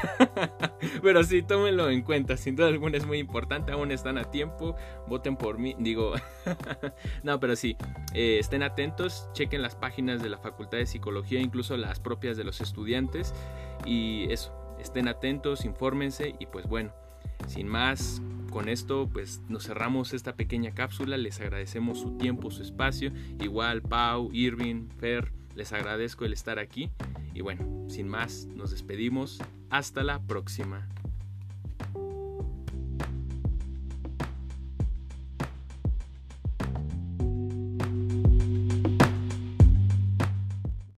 pero 1.03 1.23
sí, 1.23 1.41
tómenlo 1.41 1.89
en 1.89 2.01
cuenta. 2.01 2.37
Sin 2.37 2.55
duda 2.55 2.67
alguna 2.67 2.97
es 2.97 3.05
muy 3.05 3.19
importante. 3.19 3.71
Aún 3.71 3.91
están 3.91 4.17
a 4.17 4.25
tiempo. 4.25 4.75
Voten 5.07 5.37
por 5.37 5.57
mí. 5.59 5.75
Digo, 5.79 6.13
no, 7.23 7.39
pero 7.39 7.55
sí, 7.55 7.77
eh, 8.13 8.37
estén 8.39 8.63
atentos. 8.63 9.29
Chequen 9.33 9.61
las 9.61 9.75
páginas 9.75 10.21
de 10.21 10.29
la 10.29 10.37
Facultad 10.37 10.77
de 10.77 10.85
Psicología, 10.85 11.39
incluso 11.39 11.77
las 11.77 11.99
propias 11.99 12.37
de 12.37 12.43
los 12.43 12.61
estudiantes. 12.61 13.33
Y 13.85 14.31
eso, 14.31 14.53
estén 14.79 15.07
atentos, 15.07 15.65
infórmense 15.65 16.35
y 16.39 16.45
pues 16.47 16.67
bueno, 16.67 16.93
sin 17.47 17.67
más, 17.67 18.21
con 18.51 18.69
esto 18.69 19.09
pues 19.11 19.41
nos 19.47 19.65
cerramos 19.65 20.13
esta 20.13 20.35
pequeña 20.35 20.73
cápsula, 20.73 21.17
les 21.17 21.39
agradecemos 21.39 21.99
su 21.99 22.17
tiempo, 22.17 22.51
su 22.51 22.61
espacio, 22.61 23.11
igual 23.39 23.81
Pau, 23.81 24.29
Irving, 24.33 24.89
Fer, 24.99 25.31
les 25.55 25.73
agradezco 25.73 26.25
el 26.25 26.33
estar 26.33 26.59
aquí 26.59 26.91
y 27.33 27.41
bueno, 27.41 27.89
sin 27.89 28.07
más, 28.07 28.45
nos 28.47 28.71
despedimos, 28.71 29.39
hasta 29.69 30.03
la 30.03 30.19
próxima. 30.19 30.87